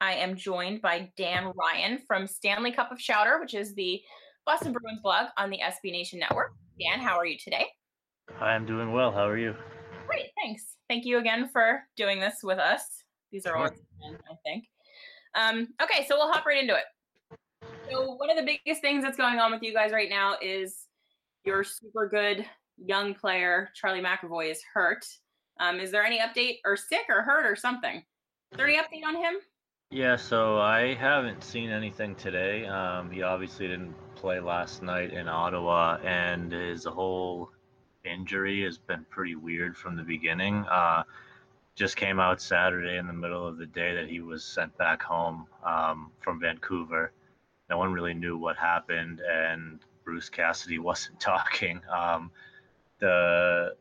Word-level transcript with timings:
I 0.00 0.14
am 0.14 0.36
joined 0.36 0.80
by 0.80 1.10
Dan 1.16 1.52
Ryan 1.56 1.98
from 2.06 2.26
Stanley 2.26 2.70
Cup 2.72 2.92
of 2.92 2.98
Chowder, 2.98 3.40
which 3.40 3.54
is 3.54 3.74
the 3.74 4.00
Boston 4.46 4.72
Bruins 4.72 5.00
blog 5.02 5.26
on 5.36 5.50
the 5.50 5.58
SB 5.58 5.90
Nation 5.90 6.20
Network. 6.20 6.52
Dan, 6.80 7.00
how 7.00 7.16
are 7.16 7.26
you 7.26 7.36
today? 7.36 7.66
I'm 8.40 8.64
doing 8.64 8.92
well. 8.92 9.10
How 9.10 9.26
are 9.26 9.38
you? 9.38 9.54
Great, 10.06 10.26
thanks. 10.40 10.76
Thank 10.88 11.04
you 11.04 11.18
again 11.18 11.48
for 11.52 11.82
doing 11.96 12.20
this 12.20 12.36
with 12.42 12.58
us. 12.58 12.82
These 13.32 13.44
are 13.46 13.50
Sure. 13.50 13.56
always 13.56 13.80
I 14.30 14.34
think. 14.44 14.64
Um, 15.34 15.68
okay, 15.82 16.06
so 16.06 16.16
we'll 16.16 16.32
hop 16.32 16.46
right 16.46 16.62
into 16.62 16.76
it. 16.76 16.84
So 17.90 18.14
one 18.14 18.30
of 18.30 18.36
the 18.36 18.44
biggest 18.44 18.80
things 18.80 19.02
that's 19.02 19.16
going 19.16 19.38
on 19.40 19.50
with 19.50 19.62
you 19.62 19.72
guys 19.74 19.92
right 19.92 20.08
now 20.08 20.36
is 20.40 20.86
your 21.44 21.64
super 21.64 22.08
good 22.08 22.46
young 22.76 23.14
player 23.14 23.70
Charlie 23.74 24.00
McAvoy 24.00 24.50
is 24.50 24.62
hurt. 24.72 25.04
Um, 25.58 25.80
is 25.80 25.90
there 25.90 26.04
any 26.04 26.20
update 26.20 26.58
or 26.64 26.76
sick 26.76 27.06
or 27.08 27.22
hurt 27.22 27.44
or 27.44 27.56
something? 27.56 27.96
Is 28.52 28.56
there 28.56 28.68
any 28.68 28.78
update 28.78 29.04
on 29.04 29.16
him? 29.16 29.34
Yeah, 29.90 30.16
so 30.16 30.58
I 30.58 30.92
haven't 30.94 31.42
seen 31.42 31.70
anything 31.70 32.14
today. 32.14 32.66
Um, 32.66 33.10
he 33.10 33.22
obviously 33.22 33.68
didn't 33.68 33.94
play 34.16 34.38
last 34.38 34.82
night 34.82 35.14
in 35.14 35.28
Ottawa, 35.28 35.96
and 36.04 36.52
his 36.52 36.84
whole 36.84 37.50
injury 38.04 38.64
has 38.64 38.76
been 38.76 39.06
pretty 39.08 39.34
weird 39.34 39.78
from 39.78 39.96
the 39.96 40.02
beginning. 40.02 40.66
Uh, 40.70 41.04
just 41.74 41.96
came 41.96 42.20
out 42.20 42.42
Saturday 42.42 42.98
in 42.98 43.06
the 43.06 43.14
middle 43.14 43.46
of 43.46 43.56
the 43.56 43.64
day 43.64 43.94
that 43.94 44.10
he 44.10 44.20
was 44.20 44.44
sent 44.44 44.76
back 44.76 45.02
home 45.02 45.46
um, 45.64 46.10
from 46.20 46.38
Vancouver. 46.38 47.12
No 47.70 47.78
one 47.78 47.94
really 47.94 48.14
knew 48.14 48.36
what 48.36 48.58
happened, 48.58 49.20
and 49.20 49.80
Bruce 50.04 50.28
Cassidy 50.28 50.78
wasn't 50.78 51.18
talking. 51.18 51.80
Um, 51.90 52.30
the 52.98 53.74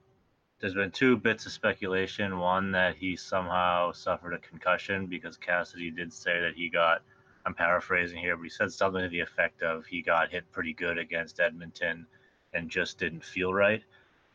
there's 0.60 0.74
been 0.74 0.92
two 0.92 1.18
bits 1.18 1.46
of 1.46 1.52
speculation. 1.52 2.40
One 2.40 2.72
that 2.72 2.96
he 2.96 3.16
somehow 3.16 3.92
suffered 3.92 4.34
a 4.34 4.40
concussion 4.40 5.06
because 5.06 5.38
Cassidy 5.38 5.92
did 5.92 6.12
say 6.12 6.40
that 6.40 6.56
he 6.56 6.70
got. 6.70 7.02
I'm 7.46 7.54
paraphrasing 7.54 8.18
here, 8.18 8.36
but 8.36 8.44
he 8.44 8.50
said 8.50 8.74
something 8.74 9.02
to 9.02 9.08
the 9.08 9.22
effect 9.22 9.62
of 9.62 9.86
he 9.86 10.02
got 10.02 10.32
hit 10.32 10.52
pretty 10.52 10.74
good 10.74 10.98
against 10.98 11.40
Edmonton 11.40 12.06
and 12.54 12.70
just 12.70 12.98
didn't 12.98 13.24
feel 13.24 13.54
right, 13.54 13.84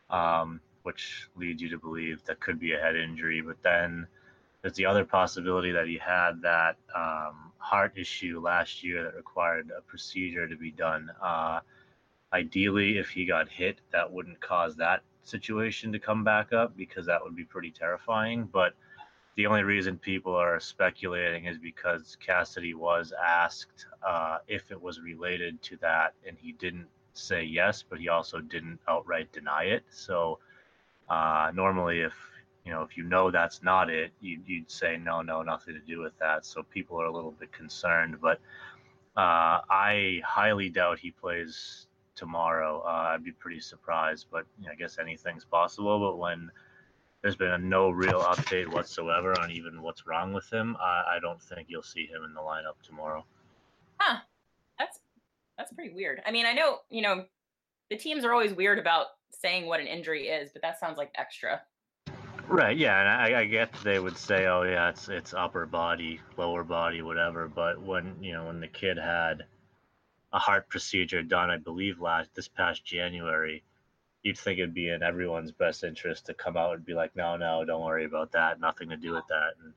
um, 0.09 0.59
which 0.81 1.29
leads 1.35 1.61
you 1.61 1.69
to 1.69 1.77
believe 1.77 2.23
that 2.25 2.39
could 2.39 2.59
be 2.59 2.73
a 2.73 2.79
head 2.79 2.95
injury. 2.95 3.41
But 3.41 3.61
then 3.61 4.07
there's 4.61 4.73
the 4.75 4.85
other 4.85 5.05
possibility 5.05 5.71
that 5.73 5.87
he 5.87 5.97
had 5.97 6.41
that 6.41 6.77
um, 6.95 7.51
heart 7.57 7.93
issue 7.97 8.41
last 8.43 8.83
year 8.83 9.03
that 9.03 9.15
required 9.15 9.69
a 9.77 9.81
procedure 9.81 10.47
to 10.47 10.55
be 10.55 10.71
done. 10.71 11.11
Uh, 11.21 11.59
ideally, 12.31 12.97
if 12.97 13.09
he 13.09 13.25
got 13.25 13.47
hit, 13.47 13.79
that 13.91 14.11
wouldn't 14.11 14.39
cause 14.39 14.75
that 14.77 15.03
situation 15.23 15.91
to 15.91 15.99
come 15.99 16.23
back 16.23 16.53
up 16.53 16.75
because 16.75 17.05
that 17.05 17.23
would 17.23 17.35
be 17.35 17.45
pretty 17.45 17.71
terrifying. 17.71 18.47
But 18.51 18.73
the 19.35 19.47
only 19.47 19.63
reason 19.63 19.97
people 19.97 20.35
are 20.35 20.59
speculating 20.59 21.45
is 21.45 21.57
because 21.57 22.17
Cassidy 22.25 22.73
was 22.73 23.13
asked 23.23 23.87
uh, 24.07 24.39
if 24.47 24.71
it 24.71 24.81
was 24.81 25.01
related 25.01 25.61
to 25.63 25.77
that, 25.77 26.13
and 26.27 26.37
he 26.39 26.51
didn't 26.53 26.87
say 27.13 27.43
yes, 27.43 27.83
but 27.87 27.99
he 27.99 28.09
also 28.09 28.39
didn't 28.39 28.79
outright 28.87 29.31
deny 29.31 29.63
it. 29.63 29.83
So 29.89 30.39
uh, 31.09 31.51
normally, 31.53 32.01
if 32.01 32.13
you 32.65 32.71
know 32.71 32.83
if 32.83 32.95
you 32.95 33.03
know 33.03 33.31
that's 33.31 33.63
not 33.63 33.89
it, 33.89 34.11
you'd, 34.21 34.47
you'd 34.47 34.69
say 34.71 34.97
no, 34.97 35.21
no, 35.21 35.41
nothing 35.41 35.73
to 35.73 35.81
do 35.81 36.01
with 36.01 36.17
that. 36.19 36.45
So 36.45 36.63
people 36.63 37.01
are 37.01 37.05
a 37.05 37.13
little 37.13 37.31
bit 37.31 37.51
concerned, 37.51 38.17
but 38.21 38.39
uh, 39.15 39.61
I 39.69 40.21
highly 40.25 40.69
doubt 40.69 40.99
he 40.99 41.11
plays 41.11 41.87
tomorrow. 42.15 42.83
Uh, 42.85 43.13
I'd 43.13 43.23
be 43.23 43.31
pretty 43.31 43.59
surprised, 43.59 44.27
but 44.31 44.45
you 44.59 44.65
know, 44.65 44.71
I 44.71 44.75
guess 44.75 44.97
anything's 44.99 45.45
possible. 45.45 45.99
But 45.99 46.17
when 46.17 46.51
there's 47.21 47.35
been 47.35 47.51
a 47.51 47.57
no 47.57 47.89
real 47.89 48.21
update 48.21 48.67
whatsoever 48.67 49.37
on 49.39 49.51
even 49.51 49.81
what's 49.81 50.05
wrong 50.05 50.33
with 50.33 50.51
him, 50.51 50.75
I, 50.79 51.15
I 51.15 51.19
don't 51.21 51.41
think 51.41 51.67
you'll 51.69 51.83
see 51.83 52.05
him 52.05 52.23
in 52.23 52.33
the 52.33 52.41
lineup 52.41 52.81
tomorrow. 52.83 53.25
Huh. 53.97 54.19
That's 54.77 54.99
that's 55.57 55.71
pretty 55.73 55.93
weird. 55.93 56.21
I 56.25 56.31
mean, 56.31 56.45
I 56.45 56.53
know, 56.53 56.79
you 56.89 57.01
know, 57.01 57.25
the 57.89 57.97
teams 57.97 58.25
are 58.25 58.33
always 58.33 58.53
weird 58.53 58.79
about 58.79 59.07
saying 59.29 59.67
what 59.67 59.79
an 59.79 59.87
injury 59.87 60.27
is, 60.27 60.51
but 60.51 60.61
that 60.61 60.79
sounds 60.79 60.97
like 60.97 61.11
extra. 61.15 61.61
Right. 62.47 62.77
Yeah, 62.77 62.99
and 62.99 63.35
I, 63.35 63.41
I 63.41 63.45
get 63.45 63.71
they 63.83 63.99
would 63.99 64.17
say, 64.17 64.47
"Oh, 64.47 64.63
yeah, 64.63 64.89
it's 64.89 65.07
it's 65.07 65.33
upper 65.33 65.65
body, 65.65 66.19
lower 66.37 66.63
body, 66.63 67.01
whatever." 67.01 67.47
But 67.47 67.81
when 67.81 68.15
you 68.21 68.33
know 68.33 68.47
when 68.47 68.59
the 68.59 68.67
kid 68.67 68.97
had 68.97 69.45
a 70.33 70.39
heart 70.39 70.67
procedure 70.67 71.23
done, 71.23 71.49
I 71.49 71.57
believe 71.57 72.01
last 72.01 72.33
this 72.33 72.47
past 72.47 72.83
January, 72.83 73.63
you'd 74.23 74.37
think 74.37 74.59
it'd 74.59 74.73
be 74.73 74.89
in 74.89 75.03
everyone's 75.03 75.51
best 75.51 75.83
interest 75.83 76.25
to 76.25 76.33
come 76.33 76.57
out 76.57 76.75
and 76.75 76.85
be 76.85 76.93
like, 76.93 77.15
"No, 77.15 77.37
no, 77.37 77.63
don't 77.63 77.83
worry 77.83 78.05
about 78.05 78.31
that. 78.31 78.59
Nothing 78.59 78.89
to 78.89 78.97
do 78.97 79.13
with 79.13 79.27
that." 79.27 79.53
And 79.61 79.73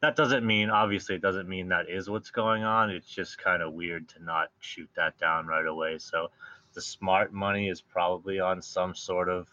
that 0.00 0.16
doesn't 0.16 0.46
mean, 0.46 0.70
obviously, 0.70 1.16
it 1.16 1.22
doesn't 1.22 1.48
mean 1.48 1.68
that 1.68 1.90
is 1.90 2.08
what's 2.08 2.30
going 2.30 2.64
on. 2.64 2.90
It's 2.90 3.08
just 3.14 3.38
kind 3.38 3.62
of 3.62 3.74
weird 3.74 4.08
to 4.10 4.22
not 4.22 4.50
shoot 4.60 4.88
that 4.96 5.18
down 5.18 5.46
right 5.46 5.66
away. 5.66 5.98
So 5.98 6.30
the 6.72 6.80
smart 6.80 7.32
money 7.32 7.68
is 7.68 7.82
probably 7.82 8.40
on 8.40 8.62
some 8.62 8.94
sort 8.94 9.28
of 9.28 9.48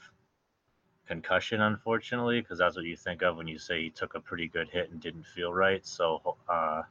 concussion, 1.08 1.62
unfortunately, 1.62 2.42
because 2.42 2.60
that's 2.60 2.76
what 2.76 2.86
you 2.86 2.96
think 2.96 3.22
of 3.22 3.38
when 3.38 3.48
you 3.48 3.58
say 3.58 3.82
he 3.84 3.90
took 3.90 4.16
a 4.16 4.22
pretty 4.22 4.48
good 4.48 4.70
hit 4.70 4.92
and 4.92 5.02
didn't 5.02 5.26
feel 5.26 5.54
right. 5.54 5.86
So, 5.86 6.38
uh, 6.48 6.84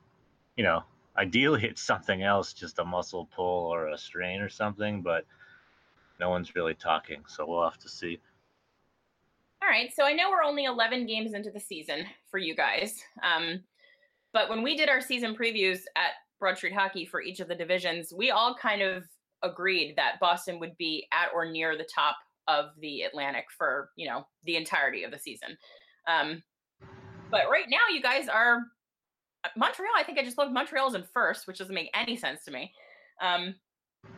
you 0.56 0.64
know, 0.64 0.84
ideally 1.18 1.64
it's 1.64 1.82
something 1.82 2.22
else, 2.22 2.52
just 2.52 2.78
a 2.78 2.84
muscle 2.84 3.28
pull 3.34 3.72
or 3.72 3.88
a 3.88 3.98
strain 3.98 4.40
or 4.40 4.48
something, 4.48 5.02
but 5.02 5.24
no 6.20 6.30
one's 6.30 6.54
really 6.54 6.74
talking. 6.74 7.22
So 7.26 7.46
we'll 7.46 7.64
have 7.64 7.78
to 7.78 7.88
see. 7.88 8.18
All 9.62 9.68
right. 9.68 9.90
So 9.94 10.04
I 10.04 10.12
know 10.12 10.30
we're 10.30 10.42
only 10.42 10.64
11 10.64 11.06
games 11.06 11.34
into 11.34 11.50
the 11.50 11.60
season 11.60 12.04
for 12.30 12.38
you 12.38 12.54
guys. 12.54 13.02
Um, 13.22 13.60
but 14.32 14.48
when 14.48 14.62
we 14.62 14.76
did 14.76 14.88
our 14.88 15.00
season 15.00 15.34
previews 15.34 15.80
at 15.96 16.12
Broad 16.38 16.58
Street 16.58 16.74
Hockey 16.74 17.06
for 17.06 17.22
each 17.22 17.40
of 17.40 17.48
the 17.48 17.54
divisions, 17.54 18.12
we 18.14 18.30
all 18.30 18.54
kind 18.54 18.82
of 18.82 19.04
agreed 19.42 19.94
that 19.96 20.20
Boston 20.20 20.60
would 20.60 20.76
be 20.76 21.06
at 21.12 21.28
or 21.34 21.50
near 21.50 21.76
the 21.76 21.88
top 21.92 22.16
of 22.48 22.66
the 22.80 23.02
Atlantic 23.02 23.46
for, 23.56 23.90
you 23.96 24.08
know, 24.08 24.26
the 24.44 24.56
entirety 24.56 25.04
of 25.04 25.10
the 25.10 25.18
season. 25.18 25.56
Um, 26.06 26.42
but 27.30 27.50
right 27.50 27.66
now, 27.68 27.92
you 27.92 28.00
guys 28.00 28.28
are 28.28 28.62
Montreal. 29.56 29.92
I 29.96 30.02
think 30.02 30.18
I 30.18 30.24
just 30.24 30.38
looked. 30.38 30.52
Montreal's 30.52 30.94
in 30.94 31.04
first, 31.12 31.46
which 31.46 31.58
doesn't 31.58 31.74
make 31.74 31.90
any 31.94 32.16
sense 32.16 32.44
to 32.44 32.50
me. 32.50 32.72
Um, 33.20 33.54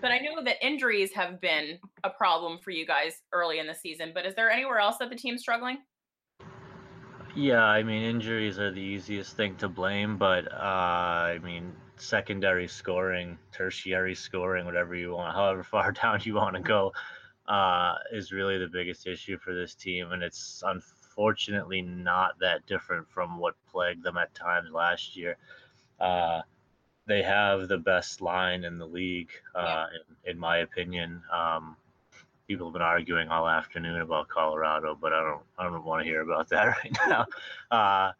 but 0.00 0.10
I 0.10 0.18
know 0.18 0.42
that 0.44 0.64
injuries 0.64 1.12
have 1.14 1.40
been 1.40 1.78
a 2.04 2.10
problem 2.10 2.58
for 2.62 2.70
you 2.70 2.86
guys 2.86 3.22
early 3.32 3.58
in 3.58 3.66
the 3.66 3.74
season. 3.74 4.12
But 4.14 4.26
is 4.26 4.34
there 4.34 4.50
anywhere 4.50 4.78
else 4.78 4.96
that 4.98 5.10
the 5.10 5.16
team's 5.16 5.40
struggling? 5.40 5.78
Yeah, 7.34 7.62
I 7.62 7.82
mean, 7.82 8.02
injuries 8.02 8.58
are 8.58 8.72
the 8.72 8.80
easiest 8.80 9.36
thing 9.36 9.54
to 9.56 9.68
blame, 9.68 10.16
but 10.16 10.50
uh, 10.52 10.56
I 10.56 11.38
mean, 11.42 11.72
secondary 11.96 12.66
scoring, 12.66 13.38
tertiary 13.52 14.14
scoring, 14.14 14.66
whatever 14.66 14.94
you 14.94 15.12
want, 15.12 15.34
however 15.34 15.62
far 15.62 15.92
down 16.02 16.20
you 16.24 16.34
want 16.34 16.56
to 16.56 16.62
go, 16.62 16.92
uh, 17.46 17.94
is 18.12 18.32
really 18.32 18.58
the 18.58 18.68
biggest 18.68 19.06
issue 19.06 19.38
for 19.38 19.54
this 19.54 19.74
team. 19.74 20.12
And 20.12 20.22
it's 20.22 20.62
unfortunately 21.18 21.82
not 21.82 22.38
that 22.38 22.64
different 22.66 23.08
from 23.10 23.38
what 23.38 23.54
plagued 23.72 24.04
them 24.04 24.16
at 24.16 24.32
times 24.36 24.70
last 24.70 25.16
year. 25.16 25.36
Uh, 25.98 26.40
they 27.08 27.22
have 27.22 27.66
the 27.66 27.76
best 27.76 28.20
line 28.20 28.62
in 28.62 28.78
the 28.78 28.86
league, 28.86 29.30
uh, 29.52 29.86
in, 30.24 30.32
in 30.32 30.38
my 30.38 30.58
opinion. 30.58 31.20
Um, 31.32 31.76
people 32.46 32.68
have 32.68 32.72
been 32.72 32.82
arguing 32.82 33.28
all 33.30 33.48
afternoon 33.48 34.00
about 34.00 34.28
Colorado, 34.28 34.96
but 35.00 35.12
I 35.12 35.20
don't 35.24 35.42
I 35.58 35.64
don't 35.64 35.84
want 35.84 36.04
to 36.04 36.08
hear 36.08 36.20
about 36.20 36.48
that 36.50 36.66
right 36.66 36.96
now. 37.08 37.26
Uh, 37.68 38.12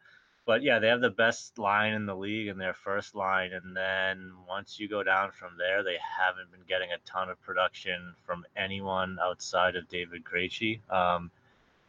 but 0.45 0.65
yeah, 0.65 0.81
they 0.81 0.89
have 0.89 1.01
the 1.01 1.11
best 1.11 1.57
line 1.57 1.93
in 1.93 2.05
the 2.05 2.17
league 2.17 2.49
in 2.49 2.59
their 2.59 2.75
first 2.75 3.15
line, 3.15 3.53
and 3.53 3.77
then 3.77 4.33
once 4.49 4.81
you 4.81 4.89
go 4.89 5.05
down 5.05 5.31
from 5.31 5.51
there, 5.57 5.85
they 5.85 5.99
haven't 6.19 6.51
been 6.51 6.67
getting 6.67 6.91
a 6.91 6.99
ton 7.09 7.29
of 7.29 7.41
production 7.43 8.13
from 8.27 8.45
anyone 8.57 9.19
outside 9.23 9.77
of 9.77 9.89
David 9.89 10.25
Krejci. 10.25 10.81
Um, 10.91 11.31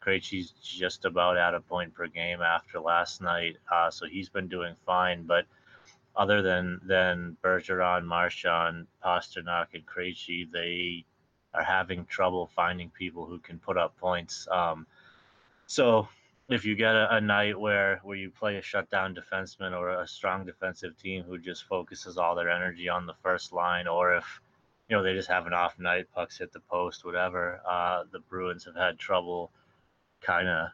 Krejci's 0.00 0.52
just 0.62 1.04
about 1.04 1.36
at 1.36 1.54
a 1.54 1.60
point 1.60 1.94
per 1.94 2.06
game 2.06 2.40
after 2.40 2.80
last 2.80 3.20
night, 3.20 3.56
uh, 3.70 3.90
so 3.90 4.06
he's 4.06 4.28
been 4.28 4.48
doing 4.48 4.74
fine. 4.86 5.24
But 5.24 5.44
other 6.16 6.42
than 6.42 6.80
than 6.84 7.36
Bergeron, 7.42 8.04
Marchand, 8.04 8.86
Pastrnak, 9.04 9.68
and 9.74 9.86
Krejci, 9.86 10.50
they 10.50 11.04
are 11.54 11.64
having 11.64 12.06
trouble 12.06 12.50
finding 12.54 12.90
people 12.90 13.26
who 13.26 13.38
can 13.38 13.58
put 13.58 13.76
up 13.76 13.96
points. 13.98 14.46
Um, 14.50 14.86
so 15.66 16.08
if 16.48 16.64
you 16.64 16.74
get 16.74 16.94
a, 16.94 17.16
a, 17.16 17.20
night 17.20 17.58
where 17.58 18.00
where 18.02 18.16
you 18.16 18.30
play 18.30 18.56
a 18.56 18.62
shutdown 18.62 19.14
defenseman 19.14 19.76
or 19.76 19.90
a 19.90 20.06
strong 20.06 20.44
defensive 20.44 20.96
team 20.96 21.22
who 21.22 21.38
just 21.38 21.64
focuses 21.64 22.18
all 22.18 22.34
their 22.34 22.50
energy 22.50 22.88
on 22.88 23.06
the 23.06 23.14
first 23.22 23.52
line, 23.52 23.86
or 23.86 24.16
if 24.16 24.40
you 24.88 24.96
know 24.96 25.02
they 25.02 25.14
just 25.14 25.28
have 25.28 25.46
an 25.46 25.52
off 25.52 25.78
night, 25.78 26.06
pucks 26.14 26.38
hit 26.38 26.52
the 26.52 26.60
post, 26.60 27.04
whatever. 27.04 27.60
Uh, 27.68 28.04
the 28.10 28.18
Bruins 28.18 28.64
have 28.64 28.76
had 28.76 28.98
trouble 28.98 29.50
kind 30.20 30.48
of 30.48 30.68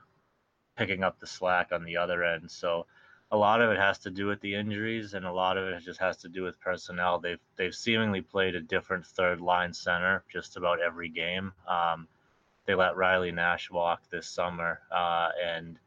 picking 0.77 1.03
up 1.03 1.19
the 1.19 1.27
slack 1.27 1.73
on 1.73 1.85
the 1.85 1.97
other 1.97 2.25
end. 2.25 2.51
So 2.51 2.87
a 3.31 3.37
lot 3.37 3.61
of 3.61 3.71
it 3.71 3.79
has 3.79 3.99
to 4.01 4.11
do 4.11 4.27
with 4.27 4.41
the 4.41 4.55
injuries, 4.55 5.15
and 5.15 5.25
a 5.25 5.33
lot 5.33 5.57
of 5.57 5.67
it 5.67 5.83
just 5.83 6.01
has 6.01 6.17
to 6.19 6.29
do 6.29 6.43
with 6.43 6.61
personnel. 6.61 7.19
They've 7.19 7.41
they've 7.57 7.75
seemingly 7.75 8.21
played 8.21 8.55
a 8.55 8.61
different 8.61 9.07
third 9.07 9.41
line 9.41 9.73
center 9.73 10.23
just 10.33 10.57
about 10.57 10.81
every 10.81 11.09
game. 11.09 11.53
Um, 11.69 12.07
they 12.67 12.75
let 12.75 12.97
Riley 12.97 13.33
Nash 13.33 13.71
walk 13.71 14.03
this 14.11 14.29
summer, 14.29 14.81
uh, 14.93 15.31
and 15.45 15.79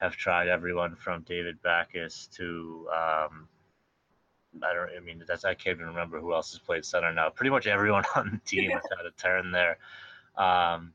have 0.00 0.16
tried 0.16 0.48
everyone 0.48 0.94
from 0.94 1.22
David 1.22 1.60
Backes 1.62 2.28
to 2.36 2.88
um, 2.92 3.48
I 4.62 4.72
don't. 4.72 4.90
I 4.96 5.00
mean, 5.00 5.22
that's 5.26 5.44
I 5.44 5.54
can't 5.54 5.76
even 5.76 5.88
remember 5.88 6.20
who 6.20 6.32
else 6.32 6.52
has 6.52 6.60
played 6.60 6.84
center 6.84 7.12
now. 7.12 7.30
Pretty 7.30 7.50
much 7.50 7.66
everyone 7.66 8.04
on 8.16 8.30
the 8.32 8.50
team 8.50 8.70
has 8.70 8.82
had 8.96 9.06
a 9.06 9.10
turn 9.12 9.50
there, 9.50 9.78
um, 10.36 10.92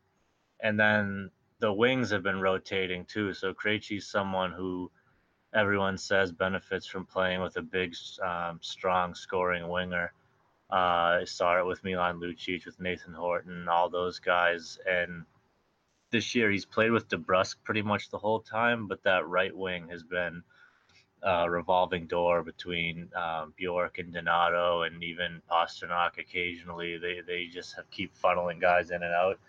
and 0.62 0.80
then 0.80 1.31
the 1.59 1.71
wings 1.71 2.09
have 2.11 2.23
been 2.23 2.41
rotating 2.41 3.06
too. 3.06 3.33
So 3.33 3.53
Krejci's 3.53 4.07
someone 4.07 4.51
who 4.51 4.91
everyone 5.53 5.97
says 5.97 6.31
benefits 6.31 6.85
from 6.85 7.06
playing 7.06 7.41
with 7.41 7.57
a 7.57 7.61
big, 7.61 7.95
um, 8.23 8.59
strong 8.61 9.13
scoring 9.13 9.67
winger. 9.67 10.13
Uh, 10.71 11.21
I 11.21 11.23
saw 11.25 11.59
it 11.59 11.65
with 11.65 11.83
Milan 11.83 12.19
Lucic, 12.19 12.65
with 12.65 12.79
Nathan 12.79 13.13
Horton, 13.13 13.67
all 13.67 13.89
those 13.89 14.19
guys. 14.19 14.77
And 14.88 15.25
this 16.11 16.35
year 16.35 16.51
he's 16.51 16.65
played 16.65 16.91
with 16.91 17.09
DeBrusk 17.09 17.56
pretty 17.63 17.81
much 17.81 18.09
the 18.09 18.19
whole 18.19 18.39
time, 18.39 18.88
but 18.88 19.03
that 19.03 19.27
right 19.27 19.56
wing 19.56 19.89
has 19.89 20.03
been 20.03 20.44
a 21.23 21.50
revolving 21.50 22.07
door 22.07 22.44
between 22.44 23.09
um, 23.15 23.53
Bjork 23.57 23.97
and 23.97 24.13
Donato 24.13 24.83
and 24.83 25.03
even 25.03 25.41
Pastrnak 25.51 26.17
occasionally. 26.17 26.97
They, 26.97 27.21
they 27.25 27.47
just 27.47 27.75
have 27.75 27.89
keep 27.91 28.13
funneling 28.17 28.61
guys 28.61 28.91
in 28.91 29.03
and 29.03 29.13
out. 29.13 29.39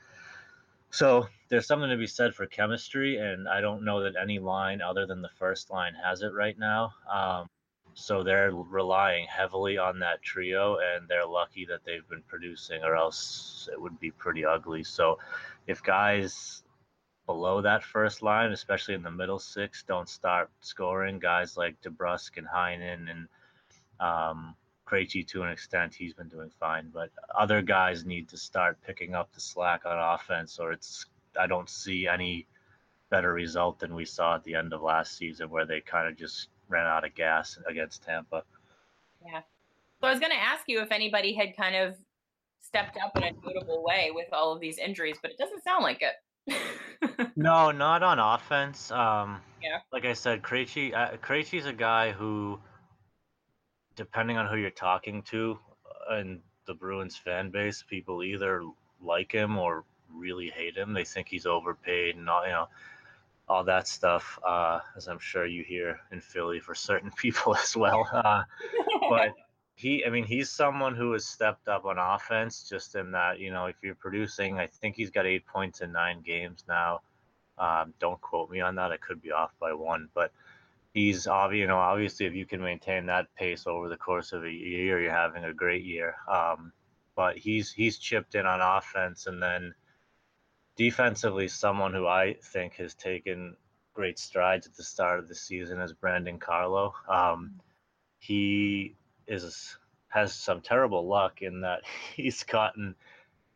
So 0.91 1.29
there's 1.49 1.67
something 1.67 1.91
to 1.91 1.97
be 1.97 2.07
said 2.07 2.35
for 2.35 2.47
chemistry, 2.47 3.19
and 3.19 3.49
I 3.49 3.61
don't 3.61 3.85
know 3.85 4.03
that 4.03 4.15
any 4.21 4.39
line 4.39 4.83
other 4.83 5.07
than 5.07 5.23
the 5.23 5.31
first 5.39 5.71
line 5.71 5.95
has 5.95 6.23
it 6.23 6.33
right 6.33 6.59
now. 6.59 6.93
Um, 7.13 7.49
so 7.95 8.23
they're 8.23 8.53
relying 8.53 9.27
heavily 9.27 9.79
on 9.79 9.99
that 10.01 10.23
trio, 10.23 10.79
and 10.79 11.09
they're 11.09 11.27
lucky 11.27 11.65
that 11.67 11.81
they've 11.85 12.09
been 12.09 12.23
producing, 12.27 12.83
or 12.83 12.97
else 12.97 13.69
it 13.73 13.81
would 13.81 13.99
be 14.01 14.11
pretty 14.11 14.45
ugly. 14.45 14.85
So 14.85 15.19
if 15.67 15.83
guys 15.83 16.63
below 17.27 17.63
that 17.63 17.85
first 17.85 18.23
line, 18.23 18.51
especially 18.51 18.95
in 18.95 19.03
the 19.03 19.11
middle 19.11 19.39
six, 19.39 19.85
don't 19.85 20.09
start 20.09 20.51
scoring, 20.61 21.19
guys 21.21 21.57
like 21.57 21.81
DeBrusk 21.83 22.37
and 22.39 22.47
Heinen 22.47 23.09
and 23.11 23.29
um, 24.01 24.57
Krejci 24.91 25.27
to 25.29 25.43
an 25.43 25.51
extent, 25.51 25.95
he's 25.95 26.15
been 26.15 26.29
doing 26.29 26.51
fine, 26.59 26.91
but 26.93 27.11
other 27.39 27.63
guys 27.63 28.05
need 28.05 28.29
to 28.31 28.37
start 28.37 28.79
picking 28.85 29.15
up 29.15 29.33
the 29.33 29.41
slack 29.41 29.87
on 29.87 29.97
offense, 29.99 30.59
or 30.59 30.73
it's 30.73 31.07
I 31.39 31.47
don't 31.47 31.71
see 31.71 32.09
any 32.09 32.47
better 33.09 33.33
result 33.33 33.79
than 33.79 33.95
we 33.95 34.05
saw 34.05 34.37
at 34.37 34.45
the 34.45 34.55
end 34.55 34.73
of 34.73 34.83
last 34.83 35.17
season, 35.17 35.49
where 35.51 35.65
they 35.65 35.81
kind 35.81 36.09
of 36.09 36.17
just 36.17 36.49
ran 36.69 36.87
out 36.87 37.05
of 37.05 37.15
gas 37.15 37.59
against 37.69 38.03
Tampa. 38.03 38.43
Yeah. 39.25 39.41
So 40.01 40.09
I 40.09 40.11
was 40.11 40.21
going 40.21 40.33
to 40.33 40.39
ask 40.39 40.65
you 40.67 40.81
if 40.81 40.91
anybody 40.91 41.35
had 41.35 41.57
kind 41.57 41.77
of 41.77 41.95
stepped 42.61 42.97
up 42.97 43.17
in 43.17 43.23
a 43.23 43.33
notable 43.33 43.85
way 43.85 44.11
with 44.15 44.29
all 44.33 44.53
of 44.53 44.61
these 44.61 44.79
injuries, 44.79 45.17
but 45.21 45.31
it 45.31 45.39
doesn't 45.39 45.63
sound 45.63 45.83
like 45.83 46.03
it. 46.03 47.31
no, 47.37 47.71
not 47.71 48.03
on 48.03 48.19
offense. 48.19 48.91
Um, 48.91 49.41
yeah. 49.63 49.79
Like 49.93 50.05
I 50.05 50.15
said, 50.15 50.43
Krejci, 50.43 50.95
uh, 50.95 51.17
Krejci's 51.19 51.67
a 51.67 51.73
guy 51.73 52.13
who 52.13 52.59
depending 54.01 54.39
on 54.39 54.47
who 54.47 54.57
you're 54.57 54.71
talking 54.71 55.21
to 55.21 55.59
uh, 55.85 56.15
and 56.15 56.41
the 56.67 56.73
Bruins 56.73 57.19
fan 57.19 57.51
base, 57.51 57.85
people 57.87 58.23
either 58.23 58.63
like 58.99 59.31
him 59.31 59.59
or 59.59 59.85
really 60.11 60.49
hate 60.49 60.75
him. 60.75 60.95
They 60.95 61.05
think 61.05 61.29
he's 61.29 61.45
overpaid 61.45 62.17
and 62.17 62.27
all, 62.31 62.43
you 62.47 62.53
know, 62.53 62.69
all 63.47 63.63
that 63.65 63.87
stuff. 63.87 64.39
Uh, 64.43 64.81
as 64.97 65.07
I'm 65.07 65.19
sure 65.19 65.45
you 65.45 65.63
hear 65.63 66.01
in 66.13 66.23
Philly 66.23 66.61
for 66.61 66.75
certain 66.75 67.11
people 67.17 67.55
as 67.55 67.77
well. 67.77 68.09
Uh, 68.11 68.45
but 69.11 69.35
he, 69.75 70.03
I 70.07 70.09
mean, 70.09 70.25
he's 70.25 70.49
someone 70.49 70.95
who 70.95 71.13
has 71.13 71.27
stepped 71.27 71.69
up 71.69 71.85
on 71.85 71.99
offense. 71.99 72.67
Just 72.67 72.95
in 72.95 73.11
that, 73.11 73.39
you 73.39 73.53
know, 73.53 73.67
if 73.67 73.77
you're 73.83 73.95
producing, 73.95 74.59
I 74.59 74.67
think 74.67 74.97
he's 74.97 75.11
got 75.11 75.27
eight 75.27 75.47
points 75.47 75.83
in 75.83 75.93
nine 75.93 76.23
games 76.23 76.65
now. 76.67 77.01
Um, 77.59 77.93
don't 78.01 78.21
quote 78.23 78.51
me 78.51 78.63
on 78.63 78.77
that. 78.77 78.93
I 78.93 78.97
could 78.97 79.21
be 79.21 79.31
off 79.31 79.53
by 79.61 79.75
one, 79.75 80.09
but 80.15 80.33
he's 80.93 81.27
obviously, 81.27 81.61
you 81.61 81.67
know, 81.67 81.79
obviously 81.79 82.27
if 82.27 82.35
you 82.35 82.47
can 82.47 82.61
maintain 82.61 83.07
that 83.07 83.35
pace 83.35 83.67
over 83.67 83.89
the 83.89 83.97
course 83.97 84.33
of 84.33 84.45
a 84.45 84.51
year, 84.51 85.01
you're 85.01 85.13
having 85.13 85.45
a 85.45 85.55
great 85.55 85.85
year. 85.85 86.15
Um, 86.31 86.73
but 87.17 87.37
he's 87.37 87.73
he's 87.73 87.99
chipped 87.99 88.35
in 88.35 88.47
on 88.47 88.61
offense, 88.61 89.27
and 89.27 89.43
then 89.43 89.75
defensively, 90.77 91.49
someone 91.49 91.93
who 91.93 92.07
I 92.07 92.37
think 92.43 92.75
has 92.75 92.95
taken 92.95 93.57
great 93.93 94.19
strides 94.19 94.67
at 94.67 94.75
the 94.75 94.83
start 94.83 95.19
of 95.19 95.29
the 95.29 95.35
season 95.35 95.81
is 95.81 95.93
Brandon 95.93 96.39
Carlo. 96.39 96.95
Um, 97.09 97.61
he 98.19 98.97
is 99.27 99.77
has 100.09 100.35
some 100.35 100.61
terrible 100.61 101.07
luck 101.07 101.43
in 101.43 101.61
that 101.61 101.83
he's 102.17 102.43
gotten 102.43 102.95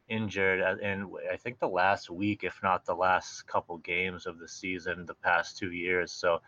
injured 0.09 0.81
in 0.83 1.11
I 1.33 1.37
think 1.37 1.59
the 1.59 1.69
last 1.69 2.11
week, 2.11 2.45
if 2.45 2.61
not 2.63 2.85
the 2.85 2.95
last 2.95 3.47
couple 3.47 3.79
games 3.79 4.27
of 4.27 4.39
the 4.39 4.49
season, 4.49 5.07
the 5.07 5.15
past 5.15 5.57
two 5.57 5.73
years. 5.73 6.13
So 6.13 6.41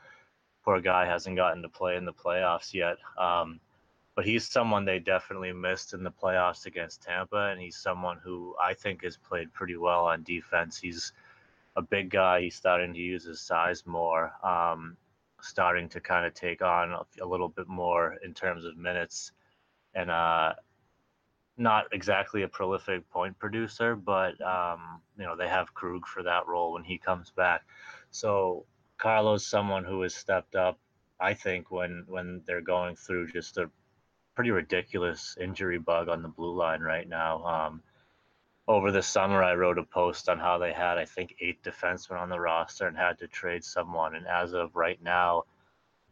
poor 0.66 0.80
guy 0.80 1.06
hasn't 1.06 1.36
gotten 1.36 1.62
to 1.62 1.68
play 1.68 1.96
in 1.96 2.04
the 2.04 2.12
playoffs 2.12 2.74
yet. 2.74 2.96
Um, 3.16 3.60
but 4.16 4.24
he's 4.24 4.48
someone 4.48 4.84
they 4.84 4.98
definitely 4.98 5.52
missed 5.52 5.94
in 5.94 6.02
the 6.02 6.10
playoffs 6.10 6.66
against 6.66 7.02
Tampa, 7.02 7.50
and 7.50 7.60
he's 7.60 7.76
someone 7.76 8.18
who 8.24 8.56
I 8.60 8.74
think 8.74 9.04
has 9.04 9.16
played 9.16 9.52
pretty 9.52 9.76
well 9.76 10.06
on 10.06 10.24
defense. 10.24 10.78
He's 10.78 11.12
a 11.76 11.82
big 11.82 12.10
guy. 12.10 12.40
He's 12.40 12.56
starting 12.56 12.92
to 12.94 12.98
use 12.98 13.24
his 13.24 13.40
size 13.40 13.86
more, 13.86 14.32
um, 14.42 14.96
starting 15.40 15.88
to 15.90 16.00
kind 16.00 16.26
of 16.26 16.34
take 16.34 16.62
on 16.62 16.92
a, 16.92 17.02
a, 17.22 17.26
little 17.26 17.50
bit 17.50 17.68
more 17.68 18.16
in 18.24 18.32
terms 18.32 18.64
of 18.64 18.76
minutes, 18.78 19.32
and 19.94 20.10
uh, 20.10 20.54
not 21.58 21.84
exactly 21.92 22.42
a 22.42 22.48
prolific 22.48 23.08
point 23.10 23.38
producer, 23.38 23.94
but 23.94 24.40
um, 24.40 25.02
you 25.18 25.24
know 25.24 25.36
they 25.36 25.48
have 25.48 25.74
Krug 25.74 26.06
for 26.06 26.22
that 26.22 26.48
role 26.48 26.72
when 26.72 26.84
he 26.84 26.96
comes 26.96 27.30
back. 27.30 27.62
So 28.10 28.64
Carlo's 28.98 29.46
someone 29.46 29.84
who 29.84 30.02
has 30.02 30.14
stepped 30.14 30.54
up. 30.54 30.78
I 31.20 31.34
think 31.34 31.70
when 31.70 32.04
when 32.08 32.42
they're 32.46 32.60
going 32.60 32.96
through 32.96 33.28
just 33.32 33.56
a 33.58 33.70
pretty 34.34 34.50
ridiculous 34.50 35.36
injury 35.40 35.78
bug 35.78 36.08
on 36.08 36.22
the 36.22 36.28
blue 36.28 36.54
line 36.54 36.80
right 36.80 37.08
now. 37.08 37.44
Um, 37.44 37.82
over 38.68 38.90
the 38.90 39.02
summer, 39.02 39.42
I 39.42 39.54
wrote 39.54 39.78
a 39.78 39.84
post 39.84 40.28
on 40.28 40.38
how 40.38 40.58
they 40.58 40.72
had, 40.72 40.98
I 40.98 41.04
think, 41.04 41.36
eight 41.40 41.62
defensemen 41.62 42.20
on 42.20 42.28
the 42.28 42.38
roster 42.40 42.86
and 42.86 42.96
had 42.96 43.18
to 43.20 43.28
trade 43.28 43.64
someone. 43.64 44.14
And 44.14 44.26
as 44.26 44.52
of 44.52 44.76
right 44.76 45.00
now, 45.02 45.44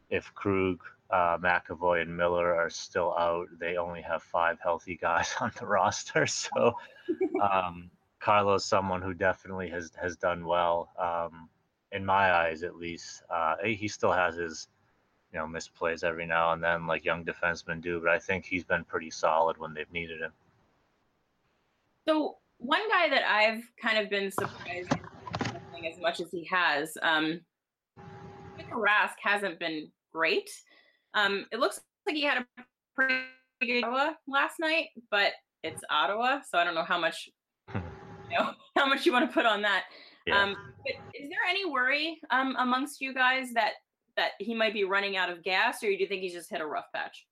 if 0.08 0.32
Krug, 0.34 0.80
uh, 1.10 1.36
McAvoy, 1.38 2.02
and 2.02 2.16
Miller 2.16 2.54
are 2.54 2.70
still 2.70 3.14
out, 3.18 3.48
they 3.58 3.76
only 3.76 4.02
have 4.02 4.22
five 4.22 4.58
healthy 4.62 4.96
guys 4.96 5.34
on 5.40 5.52
the 5.58 5.66
roster. 5.66 6.26
So 6.34 6.76
um, 7.42 7.90
Carlo's 8.20 8.64
someone 8.64 9.02
who 9.02 9.12
definitely 9.14 9.68
has 9.70 9.90
has 10.00 10.16
done 10.16 10.46
well. 10.46 10.90
Um, 10.98 11.50
in 11.94 12.04
my 12.04 12.32
eyes 12.32 12.62
at 12.62 12.76
least. 12.76 13.22
Uh, 13.30 13.54
he 13.64 13.88
still 13.88 14.12
has 14.12 14.36
his, 14.36 14.68
you 15.32 15.38
know, 15.38 15.46
misplays 15.46 16.04
every 16.04 16.26
now 16.26 16.52
and 16.52 16.62
then, 16.62 16.86
like 16.86 17.04
young 17.04 17.24
defensemen 17.24 17.80
do. 17.80 18.00
But 18.00 18.10
I 18.10 18.18
think 18.18 18.44
he's 18.44 18.64
been 18.64 18.84
pretty 18.84 19.10
solid 19.10 19.56
when 19.56 19.72
they've 19.72 19.90
needed 19.92 20.20
him. 20.20 20.32
So 22.06 22.36
one 22.58 22.86
guy 22.90 23.08
that 23.08 23.22
I've 23.30 23.62
kind 23.80 23.98
of 23.98 24.10
been 24.10 24.30
surprised 24.30 24.92
as 25.90 26.00
much 26.00 26.20
as 26.20 26.30
he 26.30 26.44
has, 26.50 26.96
um, 27.02 27.40
Rask 28.70 29.14
hasn't 29.22 29.58
been 29.58 29.90
great. 30.12 30.50
Um, 31.14 31.46
it 31.52 31.60
looks 31.60 31.80
like 32.06 32.16
he 32.16 32.22
had 32.22 32.38
a 32.38 32.62
pretty 32.94 33.14
good 33.60 33.84
Ottawa 33.84 34.14
last 34.26 34.56
night, 34.58 34.88
but 35.10 35.32
it's 35.62 35.82
Ottawa, 35.90 36.40
so 36.48 36.58
I 36.58 36.64
don't 36.64 36.74
know 36.74 36.84
how 36.84 36.98
much 36.98 37.28
you 37.74 38.38
know 38.38 38.52
how 38.76 38.86
much 38.86 39.06
you 39.06 39.12
want 39.12 39.28
to 39.28 39.32
put 39.32 39.46
on 39.46 39.62
that. 39.62 39.84
Yeah. 40.26 40.42
Um, 40.42 40.56
but 40.84 40.94
is 41.14 41.28
there 41.28 41.38
any 41.48 41.64
worry 41.64 42.18
um, 42.30 42.56
amongst 42.58 43.00
you 43.00 43.14
guys 43.14 43.52
that 43.54 43.72
that 44.16 44.32
he 44.38 44.54
might 44.54 44.72
be 44.72 44.84
running 44.84 45.16
out 45.16 45.30
of 45.30 45.42
gas, 45.42 45.82
or 45.82 45.88
do 45.88 45.92
you 45.92 46.06
think 46.06 46.22
he's 46.22 46.32
just 46.32 46.50
hit 46.50 46.60
a 46.60 46.66
rough 46.66 46.86
patch? 46.94 47.26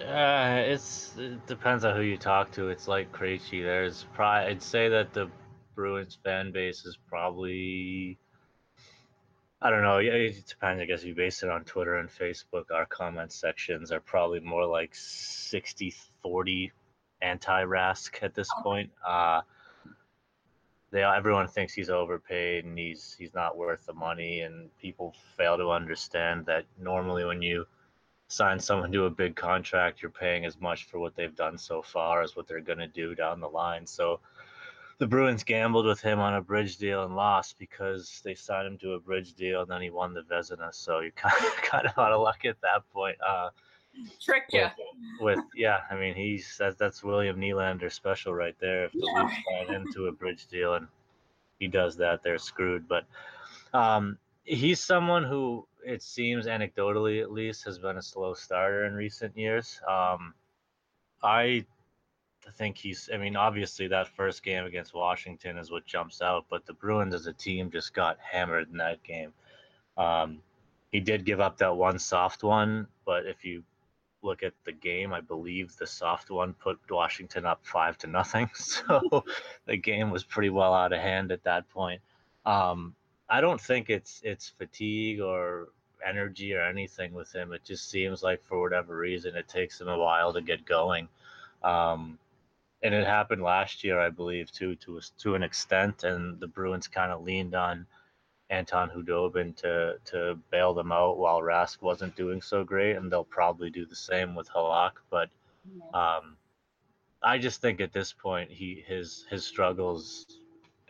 Uh, 0.00 0.62
it's 0.64 1.14
it 1.16 1.44
depends 1.46 1.84
on 1.84 1.96
who 1.96 2.02
you 2.02 2.16
talk 2.16 2.50
to. 2.52 2.68
It's 2.68 2.88
like 2.88 3.10
Krejci. 3.12 3.62
There's 3.62 4.06
probably 4.12 4.50
I'd 4.50 4.62
say 4.62 4.88
that 4.88 5.12
the 5.12 5.30
Bruins 5.74 6.18
fan 6.24 6.52
base 6.52 6.84
is 6.84 6.98
probably 7.08 8.18
I 9.60 9.70
don't 9.70 9.82
know. 9.82 9.98
It 9.98 10.46
depends. 10.46 10.80
I 10.80 10.84
guess 10.84 11.02
you 11.02 11.14
base 11.14 11.42
it 11.42 11.50
on 11.50 11.64
Twitter 11.64 11.96
and 11.96 12.08
Facebook. 12.08 12.70
Our 12.72 12.86
comment 12.86 13.32
sections 13.32 13.90
are 13.90 14.00
probably 14.00 14.40
more 14.40 14.66
like 14.66 14.94
60 14.94 15.94
40 16.22 16.72
anti 17.22 17.64
Rask 17.64 18.22
at 18.22 18.34
this 18.34 18.48
oh. 18.58 18.62
point. 18.62 18.90
Uh, 19.06 19.40
they 20.90 21.02
everyone 21.02 21.48
thinks 21.48 21.74
he's 21.74 21.90
overpaid 21.90 22.64
and 22.64 22.78
he's 22.78 23.14
he's 23.18 23.34
not 23.34 23.56
worth 23.56 23.86
the 23.86 23.92
money, 23.92 24.40
and 24.40 24.70
people 24.78 25.14
fail 25.36 25.56
to 25.56 25.70
understand 25.70 26.46
that 26.46 26.64
normally 26.80 27.24
when 27.24 27.42
you 27.42 27.66
sign 28.28 28.60
someone 28.60 28.92
to 28.92 29.06
a 29.06 29.10
big 29.10 29.34
contract, 29.36 30.02
you're 30.02 30.10
paying 30.10 30.44
as 30.44 30.60
much 30.60 30.84
for 30.84 30.98
what 30.98 31.16
they've 31.16 31.34
done 31.34 31.58
so 31.58 31.82
far 31.82 32.22
as 32.22 32.36
what 32.36 32.46
they're 32.46 32.60
going 32.60 32.78
to 32.78 32.86
do 32.86 33.14
down 33.14 33.40
the 33.40 33.48
line. 33.48 33.86
So 33.86 34.20
the 34.98 35.06
Bruins 35.06 35.44
gambled 35.44 35.86
with 35.86 36.00
him 36.00 36.18
on 36.18 36.34
a 36.34 36.42
bridge 36.42 36.76
deal 36.76 37.04
and 37.04 37.16
lost 37.16 37.58
because 37.58 38.20
they 38.24 38.34
signed 38.34 38.66
him 38.66 38.78
to 38.78 38.92
a 38.92 39.00
bridge 39.00 39.32
deal 39.34 39.62
and 39.62 39.70
then 39.70 39.80
he 39.80 39.90
won 39.90 40.12
the 40.12 40.22
Vezina. 40.22 40.74
So 40.74 41.00
you 41.00 41.12
kind 41.16 41.44
of 41.44 41.56
kind 41.62 41.86
of 41.86 41.96
out 41.96 42.12
of 42.12 42.20
luck 42.20 42.44
at 42.44 42.60
that 42.62 42.88
point. 42.92 43.16
Uh, 43.26 43.50
Tricked 44.20 44.52
you. 44.52 44.66
With, 45.20 45.36
with, 45.36 45.44
yeah, 45.54 45.78
I 45.90 45.96
mean 45.96 46.14
he's 46.14 46.56
that, 46.58 46.78
that's 46.78 47.02
William 47.02 47.40
Nylander 47.40 47.92
special 47.92 48.34
right 48.34 48.56
there. 48.60 48.84
If 48.84 48.92
the 48.92 49.10
Yeah. 49.14 49.22
Leafs 49.22 49.36
sign 49.68 49.74
into 49.74 50.06
a 50.06 50.12
bridge 50.12 50.46
deal 50.46 50.74
and 50.74 50.86
he 51.58 51.68
does 51.68 51.96
that, 51.96 52.22
they're 52.22 52.38
screwed. 52.38 52.86
But 52.88 53.04
um, 53.72 54.18
he's 54.44 54.80
someone 54.80 55.24
who 55.24 55.66
it 55.84 56.02
seems 56.02 56.46
anecdotally 56.46 57.22
at 57.22 57.32
least 57.32 57.64
has 57.64 57.78
been 57.78 57.96
a 57.96 58.02
slow 58.02 58.34
starter 58.34 58.84
in 58.84 58.94
recent 58.94 59.36
years. 59.36 59.80
Um, 59.88 60.34
I 61.22 61.64
think 62.56 62.76
he's. 62.76 63.10
I 63.12 63.16
mean, 63.16 63.36
obviously 63.36 63.88
that 63.88 64.08
first 64.08 64.42
game 64.42 64.64
against 64.64 64.94
Washington 64.94 65.58
is 65.58 65.70
what 65.70 65.86
jumps 65.86 66.22
out, 66.22 66.46
but 66.48 66.66
the 66.66 66.72
Bruins 66.72 67.14
as 67.14 67.26
a 67.26 67.32
team 67.32 67.70
just 67.70 67.94
got 67.94 68.18
hammered 68.20 68.70
in 68.70 68.76
that 68.78 69.02
game. 69.02 69.32
Um, 69.96 70.40
he 70.92 71.00
did 71.00 71.24
give 71.24 71.40
up 71.40 71.58
that 71.58 71.76
one 71.76 71.98
soft 71.98 72.42
one, 72.42 72.86
but 73.04 73.26
if 73.26 73.44
you 73.44 73.62
look 74.22 74.42
at 74.42 74.52
the 74.64 74.72
game, 74.72 75.12
I 75.12 75.20
believe 75.20 75.76
the 75.76 75.86
soft 75.86 76.30
one 76.30 76.54
put 76.54 76.78
Washington 76.90 77.46
up 77.46 77.60
five 77.64 77.98
to 77.98 78.06
nothing. 78.06 78.50
So 78.58 79.24
the 79.66 79.76
game 79.76 80.10
was 80.10 80.24
pretty 80.24 80.50
well 80.50 80.74
out 80.74 80.92
of 80.92 81.00
hand 81.00 81.32
at 81.32 81.44
that 81.44 81.68
point. 81.70 82.00
Um, 82.44 82.94
I 83.28 83.40
don't 83.40 83.60
think 83.60 83.90
it's 83.90 84.20
it's 84.24 84.48
fatigue 84.48 85.20
or 85.20 85.68
energy 86.06 86.54
or 86.54 86.62
anything 86.62 87.12
with 87.12 87.34
him. 87.34 87.52
It 87.52 87.64
just 87.64 87.90
seems 87.90 88.22
like 88.22 88.42
for 88.44 88.60
whatever 88.60 88.96
reason 88.96 89.36
it 89.36 89.48
takes 89.48 89.80
him 89.80 89.88
a 89.88 89.98
while 89.98 90.32
to 90.32 90.40
get 90.40 90.64
going. 90.64 91.08
Um, 91.62 92.18
and 92.82 92.94
it 92.94 93.06
happened 93.06 93.42
last 93.42 93.82
year, 93.82 93.98
I 93.98 94.08
believe, 94.08 94.50
too, 94.52 94.76
to 94.76 95.00
to 95.18 95.34
an 95.34 95.42
extent. 95.42 96.04
And 96.04 96.38
the 96.40 96.46
Bruins 96.46 96.86
kind 96.86 97.12
of 97.12 97.22
leaned 97.22 97.54
on 97.54 97.86
Anton 98.50 98.90
Khudobin 98.90 99.54
to 99.56 99.96
to 100.06 100.38
bail 100.50 100.72
them 100.74 100.92
out 100.92 101.18
while 101.18 101.40
Rask 101.40 101.82
wasn't 101.82 102.16
doing 102.16 102.40
so 102.40 102.64
great, 102.64 102.96
and 102.96 103.10
they'll 103.12 103.24
probably 103.24 103.70
do 103.70 103.84
the 103.84 103.96
same 103.96 104.34
with 104.34 104.48
Halak. 104.50 104.92
But 105.10 105.28
um, 105.94 106.36
I 107.22 107.38
just 107.38 107.60
think 107.60 107.80
at 107.80 107.92
this 107.92 108.12
point, 108.12 108.50
he 108.50 108.84
his 108.86 109.26
his 109.30 109.44
struggles 109.44 110.26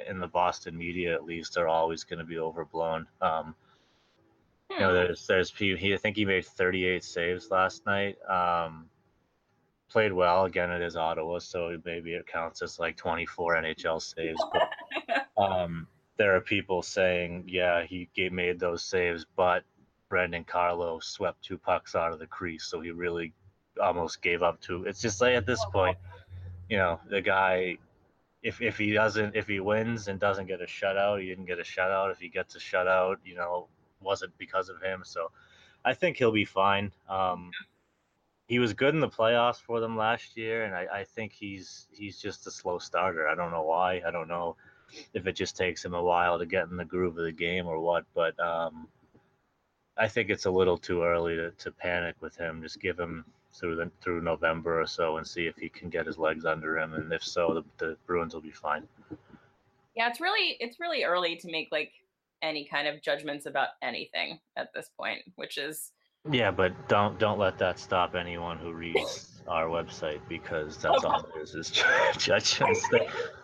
in 0.06 0.20
the 0.20 0.28
Boston 0.28 0.76
media, 0.78 1.12
at 1.14 1.24
least, 1.24 1.56
are 1.56 1.66
always 1.68 2.04
going 2.04 2.20
to 2.20 2.24
be 2.24 2.38
overblown. 2.38 3.06
Um, 3.20 3.54
you 4.70 4.78
know, 4.80 4.88
Hmm. 4.88 4.94
there's 4.94 5.26
there's 5.26 5.50
pe- 5.50 5.76
he 5.76 5.94
I 5.94 5.96
think 5.96 6.16
he 6.16 6.24
made 6.24 6.44
38 6.44 7.02
saves 7.02 7.50
last 7.50 7.84
night. 7.86 8.16
Um, 8.28 8.88
played 9.88 10.12
well 10.12 10.44
again. 10.44 10.70
It 10.70 10.82
is 10.82 10.96
Ottawa, 10.96 11.38
so 11.38 11.76
maybe 11.84 12.12
it 12.14 12.26
counts 12.26 12.62
as 12.62 12.78
like 12.78 12.96
24 12.96 13.56
NHL 13.56 14.00
saves. 14.00 14.40
But 14.52 15.26
um, 15.42 15.88
there 16.18 16.34
are 16.34 16.40
people 16.40 16.82
saying, 16.82 17.44
yeah, 17.46 17.84
he 17.84 18.08
gave, 18.14 18.32
made 18.32 18.58
those 18.58 18.82
saves, 18.82 19.24
but 19.36 19.62
Brendan 20.10 20.44
Carlo 20.44 20.98
swept 20.98 21.42
two 21.42 21.56
pucks 21.56 21.94
out 21.94 22.12
of 22.12 22.18
the 22.18 22.26
crease, 22.26 22.64
so 22.64 22.80
he 22.80 22.90
really 22.90 23.32
almost 23.80 24.20
gave 24.20 24.42
up 24.42 24.60
two. 24.60 24.84
It's 24.84 25.00
just 25.00 25.20
like 25.20 25.34
at 25.34 25.46
this 25.46 25.64
point, 25.66 25.96
you 26.68 26.76
know, 26.76 27.00
the 27.08 27.22
guy. 27.22 27.78
If, 28.40 28.62
if 28.62 28.78
he 28.78 28.92
doesn't 28.92 29.34
if 29.34 29.48
he 29.48 29.58
wins 29.58 30.06
and 30.06 30.20
doesn't 30.20 30.46
get 30.46 30.60
a 30.60 30.64
shutout, 30.64 31.20
he 31.20 31.26
didn't 31.26 31.46
get 31.46 31.58
a 31.58 31.62
shutout. 31.62 32.12
If 32.12 32.18
he 32.20 32.28
gets 32.28 32.54
a 32.54 32.60
shutout, 32.60 33.16
you 33.24 33.34
know, 33.34 33.66
wasn't 34.00 34.36
because 34.38 34.68
of 34.68 34.80
him. 34.80 35.02
So 35.04 35.32
I 35.84 35.94
think 35.94 36.16
he'll 36.16 36.30
be 36.30 36.44
fine. 36.44 36.92
Um, 37.08 37.50
he 38.46 38.60
was 38.60 38.74
good 38.74 38.94
in 38.94 39.00
the 39.00 39.08
playoffs 39.08 39.60
for 39.60 39.80
them 39.80 39.96
last 39.96 40.36
year, 40.36 40.64
and 40.64 40.74
I, 40.74 40.86
I 41.00 41.04
think 41.04 41.32
he's 41.32 41.88
he's 41.90 42.18
just 42.18 42.46
a 42.46 42.50
slow 42.50 42.78
starter. 42.78 43.28
I 43.28 43.34
don't 43.34 43.50
know 43.50 43.64
why. 43.64 44.02
I 44.06 44.10
don't 44.12 44.28
know 44.28 44.56
if 45.14 45.26
it 45.26 45.32
just 45.32 45.56
takes 45.56 45.84
him 45.84 45.94
a 45.94 46.02
while 46.02 46.38
to 46.38 46.46
get 46.46 46.68
in 46.68 46.76
the 46.76 46.84
groove 46.84 47.18
of 47.18 47.24
the 47.24 47.32
game 47.32 47.66
or 47.66 47.80
what. 47.80 48.04
But 48.14 48.38
um, 48.40 48.88
I 49.96 50.08
think 50.08 50.30
it's 50.30 50.46
a 50.46 50.50
little 50.50 50.78
too 50.78 51.02
early 51.02 51.36
to, 51.36 51.50
to 51.50 51.70
panic 51.72 52.16
with 52.20 52.36
him. 52.36 52.62
Just 52.62 52.80
give 52.80 52.98
him 52.98 53.24
through 53.52 53.76
the, 53.76 53.90
through 54.00 54.22
November 54.22 54.80
or 54.80 54.86
so 54.86 55.16
and 55.16 55.26
see 55.26 55.46
if 55.46 55.56
he 55.56 55.68
can 55.68 55.88
get 55.88 56.06
his 56.06 56.18
legs 56.18 56.44
under 56.44 56.78
him. 56.78 56.94
And 56.94 57.12
if 57.12 57.24
so, 57.24 57.54
the, 57.54 57.84
the 57.84 57.96
Bruins 58.06 58.34
will 58.34 58.40
be 58.40 58.52
fine. 58.52 58.86
Yeah, 59.94 60.08
it's 60.08 60.20
really 60.20 60.56
it's 60.60 60.78
really 60.78 61.02
early 61.02 61.36
to 61.36 61.50
make 61.50 61.68
like 61.72 61.90
any 62.40 62.64
kind 62.64 62.86
of 62.86 63.02
judgments 63.02 63.46
about 63.46 63.70
anything 63.82 64.38
at 64.56 64.72
this 64.72 64.90
point, 64.96 65.22
which 65.34 65.58
is 65.58 65.90
Yeah, 66.30 66.52
but 66.52 66.88
don't 66.88 67.18
don't 67.18 67.38
let 67.38 67.58
that 67.58 67.80
stop 67.80 68.14
anyone 68.14 68.58
who 68.58 68.72
reads 68.72 69.42
our 69.48 69.66
website 69.66 70.20
because 70.28 70.76
that's 70.76 71.04
all 71.04 71.26
it 71.34 71.40
is 71.40 71.54
is 71.56 71.70
judgments. 72.16 72.86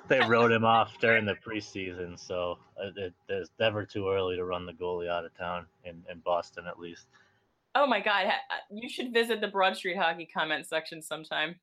They, 0.08 0.20
wrote 0.26 0.52
him 0.52 0.64
off 0.64 0.98
during 1.00 1.24
the 1.24 1.34
preseason, 1.34 2.18
so 2.18 2.58
uh, 2.82 2.88
it, 2.96 3.14
it's 3.28 3.50
never 3.58 3.84
too 3.84 4.08
early 4.08 4.36
to 4.36 4.44
run 4.44 4.66
the 4.66 4.72
goalie 4.72 5.08
out 5.08 5.24
of 5.24 5.36
town 5.36 5.66
in, 5.84 6.02
in 6.10 6.18
Boston 6.20 6.66
at 6.66 6.78
least. 6.78 7.06
oh 7.74 7.86
my 7.86 8.00
god, 8.00 8.26
uh, 8.26 8.30
you 8.70 8.88
should 8.88 9.12
visit 9.12 9.40
the 9.40 9.48
Broad 9.48 9.76
Street 9.76 9.96
Hockey 9.96 10.26
comment 10.32 10.66
section 10.66 11.00
sometime. 11.02 11.54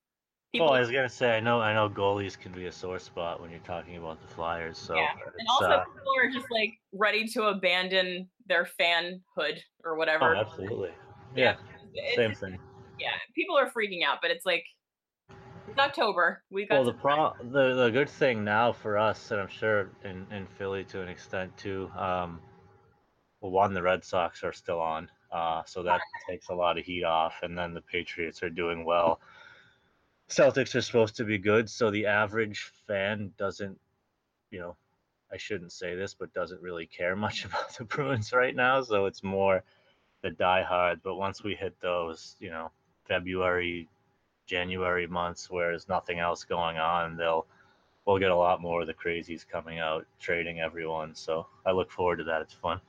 People, 0.51 0.67
Well, 0.67 0.75
I 0.75 0.81
was 0.81 0.91
gonna 0.91 1.07
say 1.07 1.38
I 1.38 1.39
know 1.39 1.62
I 1.62 1.74
know 1.74 1.88
goalies 1.89 2.38
can 2.38 2.51
be 2.51 2.65
a 2.65 2.71
sore 2.71 3.00
spot 3.00 3.39
when 3.41 3.51
you're 3.51 3.60
talking 3.62 3.95
about 3.98 4.21
the 4.21 4.27
Flyers, 4.33 4.77
so 4.77 4.95
Yeah, 4.95 5.07
and 5.38 5.48
also 5.48 5.65
uh, 5.69 5.83
people 5.86 6.13
are 6.17 6.29
just 6.29 6.48
like 6.51 6.74
ready 6.93 7.25
to 7.29 7.43
abandon 7.45 8.27
their 8.48 8.67
fanhood 8.79 9.60
or 9.86 9.95
whatever. 9.95 10.36
oh, 10.36 10.39
absolutely, 10.39 10.89
yeah, 11.36 11.55
It's- 11.93 12.15
same 12.15 12.33
thing. 12.36 12.60
yeah, 13.00 13.12
people 13.33 13.57
are 13.57 13.69
freaking 13.69 14.03
out, 14.05 14.17
but 14.21 14.29
it's 14.31 14.45
like 14.45 14.65
it's 15.68 15.77
October. 15.77 16.44
We 16.50 16.65
got 16.65 16.75
Well, 16.75 16.86
the 16.86 16.94
pro 16.94 17.34
the, 17.41 17.74
the 17.75 17.89
good 17.91 18.10
thing 18.10 18.44
now 18.44 18.72
for 18.72 18.98
us, 18.98 19.32
and 19.32 19.39
I'm 19.39 19.48
sure 19.48 19.89
in, 20.03 20.25
in 20.32 20.48
Philly 20.58 20.84
to 20.86 21.01
an 21.01 21.08
extent 21.08 21.56
too. 21.58 21.89
Um, 21.98 22.39
well, 23.41 23.51
one, 23.51 23.74
the 23.74 23.82
Red 23.82 24.03
Sox 24.03 24.44
are 24.44 24.53
still 24.53 24.80
on, 24.80 25.10
uh, 25.32 25.63
so 25.65 25.82
that 25.84 26.01
takes 26.30 26.50
a 26.50 26.53
lot 26.53 26.77
of 26.77 26.86
heat 26.86 27.03
off, 27.03 27.39
and 27.41 27.58
then 27.58 27.74
the 27.74 27.82
Patriots 27.82 28.44
are 28.44 28.50
doing 28.50 28.86
well. 28.86 29.20
Celtics 30.30 30.75
are 30.75 30.82
supposed 30.82 31.15
to 31.18 31.24
be 31.24 31.38
good, 31.38 31.70
so 31.70 31.89
the 31.91 32.06
average 32.06 32.72
fan 32.88 33.32
doesn't, 33.38 33.80
you 34.51 34.60
know, 34.60 34.75
I 35.32 35.38
shouldn't 35.38 35.72
say 35.72 35.96
this, 35.96 36.13
but 36.13 36.34
doesn't 36.34 36.62
really 36.62 36.86
care 36.86 37.15
much 37.25 37.46
about 37.46 37.75
the 37.77 37.86
Bruins 37.86 38.34
right 38.34 38.56
now. 38.56 38.82
So 38.82 39.06
it's 39.06 39.24
more 39.24 39.63
the 40.22 40.30
diehard. 40.30 41.01
But 41.03 41.15
once 41.15 41.44
we 41.44 41.56
hit 41.56 41.80
those, 41.82 42.36
you 42.39 42.50
know, 42.50 42.72
February, 43.08 43.89
January 44.45 45.07
months 45.07 45.50
where 45.50 45.69
there's 45.69 45.88
nothing 45.88 46.19
else 46.19 46.43
going 46.43 46.77
on, 46.77 47.17
they'll 47.17 47.45
we'll 48.05 48.19
get 48.19 48.31
a 48.31 48.36
lot 48.36 48.62
more 48.62 48.81
of 48.81 48.88
the 48.88 48.93
crazies 48.93 49.48
coming 49.48 49.79
out 49.79 50.05
trading 50.19 50.60
everyone. 50.60 51.15
So 51.15 51.48
I 51.65 51.71
look 51.71 51.91
forward 51.91 52.17
to 52.17 52.24
that. 52.25 52.41
It's 52.41 52.53
fun. 52.53 52.79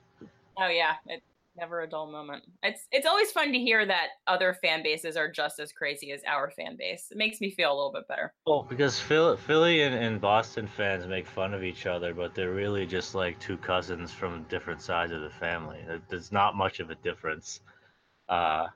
Oh 0.57 0.67
yeah, 0.67 0.93
it's 1.07 1.25
never 1.55 1.81
a 1.81 1.89
dull 1.89 2.11
moment. 2.11 2.43
It's 2.61 2.87
it's 2.91 3.05
always 3.05 3.31
fun 3.31 3.51
to 3.51 3.59
hear 3.59 3.85
that 3.85 4.07
other 4.27 4.53
fan 4.53 4.83
bases 4.83 5.15
are 5.15 5.31
just 5.31 5.59
as 5.59 5.71
crazy 5.71 6.11
as 6.11 6.21
our 6.27 6.51
fan 6.51 6.75
base. 6.77 7.07
It 7.11 7.17
makes 7.17 7.41
me 7.41 7.51
feel 7.51 7.71
a 7.71 7.75
little 7.75 7.91
bit 7.91 8.07
better. 8.07 8.33
Well, 8.45 8.65
because 8.67 8.99
Philly, 8.99 9.37
Philly 9.37 9.81
and, 9.83 9.95
and 9.95 10.21
Boston 10.21 10.67
fans 10.67 11.07
make 11.07 11.27
fun 11.27 11.53
of 11.53 11.63
each 11.63 11.85
other, 11.85 12.13
but 12.13 12.35
they're 12.35 12.53
really 12.53 12.85
just 12.85 13.15
like 13.15 13.39
two 13.39 13.57
cousins 13.57 14.11
from 14.11 14.43
different 14.43 14.81
sides 14.81 15.11
of 15.11 15.21
the 15.21 15.29
family. 15.29 15.79
There's 16.09 16.31
not 16.31 16.55
much 16.55 16.79
of 16.79 16.89
a 16.89 16.95
difference. 16.95 17.61
Uh, 18.29 18.67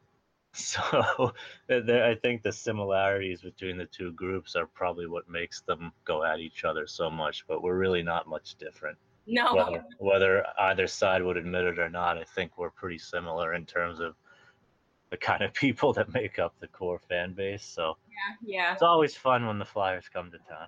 so 0.58 1.34
I 1.70 2.16
think 2.22 2.42
the 2.42 2.52
similarities 2.52 3.42
between 3.42 3.78
the 3.78 3.86
two 3.86 4.12
groups 4.14 4.56
are 4.56 4.66
probably 4.66 5.08
what 5.08 5.30
makes 5.30 5.62
them 5.62 5.92
go 6.06 6.24
at 6.24 6.40
each 6.40 6.64
other 6.64 6.88
so 6.88 7.10
much, 7.10 7.46
but 7.48 7.62
we're 7.64 7.78
really 7.78 8.04
not 8.04 8.28
much 8.28 8.56
different. 8.56 8.98
No, 9.30 9.56
Whether, 9.56 9.86
whether 10.00 10.46
either 10.60 10.88
side 10.88 11.22
would 11.22 11.36
admit 11.36 11.66
it 11.66 11.80
or 11.80 11.90
not, 11.90 12.18
I 12.18 12.24
think 12.24 12.58
we're 12.58 12.70
pretty 12.70 12.98
similar 12.98 13.54
in 13.56 13.66
terms 13.66 14.00
of 14.00 14.16
the 15.10 15.18
kind 15.18 15.42
of 15.42 15.54
people 15.54 15.94
that 15.94 16.14
make 16.14 16.40
up 16.40 16.56
the 16.60 16.68
core 16.68 17.00
fan 17.10 17.34
base. 17.34 17.64
So 17.64 17.98
yeah, 18.08 18.56
yeah. 18.56 18.74
it's 18.74 18.84
always 18.84 19.16
fun 19.16 19.46
when 19.46 19.60
the 19.60 19.66
Flyers 19.66 20.06
come 20.12 20.32
to 20.32 20.38
town. 20.38 20.68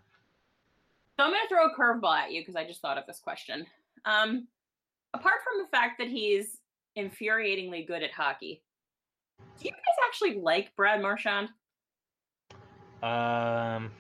So 1.17 1.25
I'm 1.25 1.31
going 1.31 1.41
to 1.41 1.50
throw 1.50 1.65
a 1.65 1.75
curveball 1.75 2.17
at 2.17 2.31
you 2.31 2.41
because 2.41 2.55
I 2.55 2.65
just 2.65 2.81
thought 2.81 2.98
of 2.98 3.05
this 3.05 3.19
question. 3.19 3.65
Um, 4.05 4.48
apart 5.13 5.36
from 5.43 5.62
the 5.62 5.67
fact 5.69 5.98
that 6.00 6.08
he's 6.08 6.60
infuriatingly 6.98 7.88
good 7.88 8.03
at 8.03 8.12
hockey, 8.12 8.62
do 9.60 9.65
you 9.65 9.72
guys 9.72 10.08
actually 10.08 10.41
like 10.41 10.75
Brad 10.75 11.01
Marchand? 11.01 11.50
Um, 13.01 13.91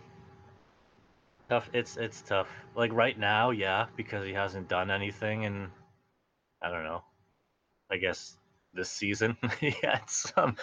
tough. 1.49 1.69
It's 1.73 1.97
it's 1.97 2.21
tough. 2.21 2.49
Like 2.75 2.93
right 2.93 3.17
now, 3.17 3.51
yeah, 3.51 3.87
because 3.95 4.25
he 4.25 4.33
hasn't 4.33 4.67
done 4.67 4.91
anything, 4.91 5.45
and 5.45 5.69
I 6.61 6.69
don't 6.69 6.83
know. 6.83 7.03
I 7.91 7.97
guess 7.97 8.37
this 8.73 8.89
season 8.89 9.37
he 9.59 9.71
had 9.81 10.09
some. 10.09 10.55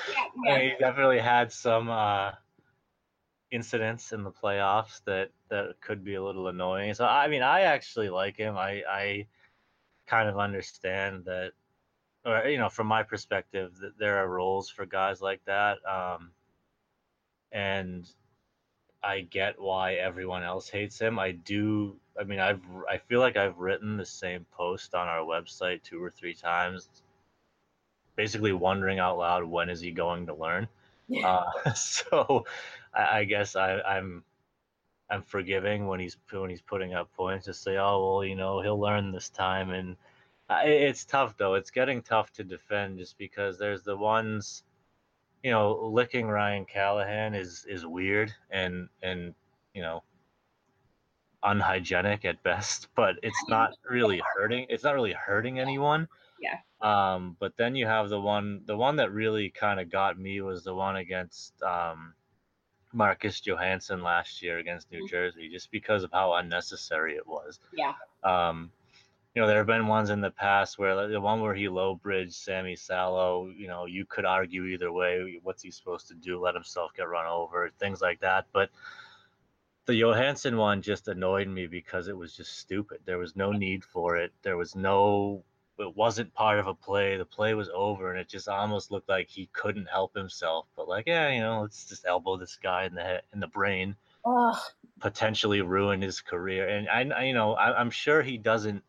I 0.46 0.58
mean, 0.58 0.60
he 0.60 0.72
definitely 0.78 1.18
had 1.18 1.50
some 1.52 1.88
uh, 1.90 2.32
incidents 3.50 4.12
in 4.12 4.22
the 4.22 4.30
playoffs 4.30 5.00
that 5.04 5.30
that 5.48 5.80
could 5.80 6.04
be 6.04 6.14
a 6.14 6.22
little 6.22 6.48
annoying. 6.48 6.94
So 6.94 7.04
I 7.04 7.28
mean, 7.28 7.42
I 7.42 7.62
actually 7.62 8.10
like 8.10 8.36
him. 8.36 8.56
I 8.56 8.82
I 8.88 9.26
kind 10.06 10.28
of 10.28 10.38
understand 10.38 11.24
that, 11.24 11.52
or 12.26 12.48
you 12.48 12.58
know, 12.58 12.68
from 12.68 12.88
my 12.88 13.02
perspective, 13.02 13.78
that 13.80 13.98
there 13.98 14.18
are 14.18 14.28
roles 14.28 14.68
for 14.68 14.84
guys 14.84 15.22
like 15.22 15.40
that. 15.46 15.78
Um, 15.88 16.32
and 17.52 18.06
I 19.02 19.20
get 19.20 19.60
why 19.60 19.94
everyone 19.94 20.42
else 20.42 20.68
hates 20.68 20.98
him. 20.98 21.18
I 21.18 21.30
do. 21.30 21.96
I 22.18 22.24
mean, 22.24 22.40
I've 22.40 22.60
I 22.90 22.98
feel 22.98 23.20
like 23.20 23.36
I've 23.36 23.58
written 23.58 23.96
the 23.96 24.06
same 24.06 24.44
post 24.52 24.94
on 24.94 25.06
our 25.06 25.20
website 25.20 25.82
two 25.82 26.02
or 26.02 26.10
three 26.10 26.34
times, 26.34 26.88
basically 28.16 28.52
wondering 28.52 28.98
out 28.98 29.18
loud 29.18 29.44
when 29.44 29.70
is 29.70 29.80
he 29.80 29.92
going 29.92 30.26
to 30.26 30.34
learn. 30.34 30.68
Uh, 31.24 31.44
so, 31.76 32.46
I, 32.92 33.18
I 33.18 33.24
guess 33.24 33.54
I, 33.54 33.78
I'm 33.78 34.24
I'm 35.08 35.22
forgiving 35.22 35.86
when 35.86 36.00
he's 36.00 36.16
when 36.32 36.50
he's 36.50 36.60
putting 36.60 36.94
up 36.94 37.14
points 37.14 37.44
to 37.44 37.54
say, 37.54 37.76
oh 37.76 38.04
well, 38.04 38.24
you 38.24 38.34
know, 38.34 38.60
he'll 38.60 38.80
learn 38.80 39.12
this 39.12 39.28
time, 39.28 39.70
and 39.70 39.96
it's 40.50 41.04
tough 41.04 41.36
though. 41.36 41.54
It's 41.54 41.70
getting 41.70 42.02
tough 42.02 42.32
to 42.34 42.44
defend 42.44 42.98
just 42.98 43.18
because 43.18 43.58
there's 43.58 43.82
the 43.82 43.96
ones 43.96 44.62
you 45.46 45.52
know, 45.52 45.90
licking 45.92 46.26
Ryan 46.26 46.64
Callahan 46.64 47.32
is 47.34 47.64
is 47.68 47.86
weird 47.86 48.34
and 48.50 48.88
and 49.00 49.32
you 49.74 49.82
know 49.82 50.02
unhygienic 51.44 52.24
at 52.24 52.42
best, 52.42 52.88
but 52.96 53.14
it's 53.22 53.44
not 53.48 53.70
really 53.88 54.20
hurting. 54.34 54.66
It's 54.68 54.82
not 54.82 54.94
really 54.94 55.12
hurting 55.12 55.60
anyone. 55.60 56.08
Yeah. 56.40 56.58
Um, 56.80 57.36
but 57.38 57.56
then 57.56 57.76
you 57.76 57.86
have 57.86 58.08
the 58.08 58.20
one, 58.20 58.62
the 58.66 58.76
one 58.76 58.96
that 58.96 59.12
really 59.12 59.48
kind 59.48 59.78
of 59.78 59.88
got 59.88 60.18
me 60.18 60.40
was 60.40 60.64
the 60.64 60.74
one 60.74 60.96
against 60.96 61.62
um, 61.62 62.12
Marcus 62.92 63.40
Johansson 63.40 64.02
last 64.02 64.42
year 64.42 64.58
against 64.58 64.90
New 64.90 64.98
mm-hmm. 64.98 65.06
Jersey, 65.06 65.48
just 65.48 65.70
because 65.70 66.02
of 66.02 66.10
how 66.12 66.34
unnecessary 66.34 67.14
it 67.14 67.26
was. 67.26 67.60
Yeah. 67.72 67.92
Um, 68.24 68.72
you 69.36 69.42
know, 69.42 69.48
there 69.48 69.58
have 69.58 69.66
been 69.66 69.86
ones 69.86 70.08
in 70.08 70.22
the 70.22 70.30
past 70.30 70.78
where 70.78 71.08
the 71.08 71.20
one 71.20 71.42
where 71.42 71.54
he 71.54 71.68
low 71.68 71.94
bridged 71.94 72.32
Sami 72.32 72.74
Salo, 72.74 73.48
you 73.54 73.68
know, 73.68 73.84
you 73.84 74.06
could 74.06 74.24
argue 74.24 74.64
either 74.64 74.90
way. 74.90 75.38
What's 75.42 75.62
he 75.62 75.70
supposed 75.70 76.08
to 76.08 76.14
do? 76.14 76.40
Let 76.40 76.54
himself 76.54 76.92
get 76.96 77.06
run 77.06 77.26
over, 77.26 77.70
things 77.78 78.00
like 78.00 78.20
that. 78.20 78.46
But 78.50 78.70
the 79.84 79.94
Johansson 79.94 80.56
one 80.56 80.80
just 80.80 81.08
annoyed 81.08 81.48
me 81.48 81.66
because 81.66 82.08
it 82.08 82.16
was 82.16 82.34
just 82.34 82.58
stupid. 82.58 83.00
There 83.04 83.18
was 83.18 83.36
no 83.36 83.52
need 83.52 83.84
for 83.84 84.16
it. 84.16 84.32
There 84.40 84.56
was 84.56 84.74
no, 84.74 85.44
it 85.78 85.94
wasn't 85.94 86.32
part 86.32 86.58
of 86.58 86.66
a 86.66 86.72
play. 86.74 87.18
The 87.18 87.26
play 87.26 87.52
was 87.52 87.68
over, 87.74 88.10
and 88.10 88.18
it 88.18 88.30
just 88.30 88.48
almost 88.48 88.90
looked 88.90 89.10
like 89.10 89.28
he 89.28 89.50
couldn't 89.52 89.90
help 89.90 90.16
himself. 90.16 90.64
But 90.76 90.88
like, 90.88 91.04
yeah, 91.06 91.28
you 91.28 91.40
know, 91.40 91.60
let's 91.60 91.84
just 91.84 92.06
elbow 92.06 92.38
this 92.38 92.58
guy 92.62 92.86
in 92.86 92.94
the 92.94 93.02
head, 93.02 93.20
in 93.34 93.40
the 93.40 93.48
brain, 93.48 93.96
Ugh. 94.24 94.56
potentially 94.98 95.60
ruin 95.60 96.00
his 96.00 96.22
career. 96.22 96.66
And 96.66 96.88
I, 96.88 97.14
I 97.14 97.24
you 97.24 97.34
know, 97.34 97.52
I, 97.52 97.78
I'm 97.78 97.90
sure 97.90 98.22
he 98.22 98.38
doesn't 98.38 98.82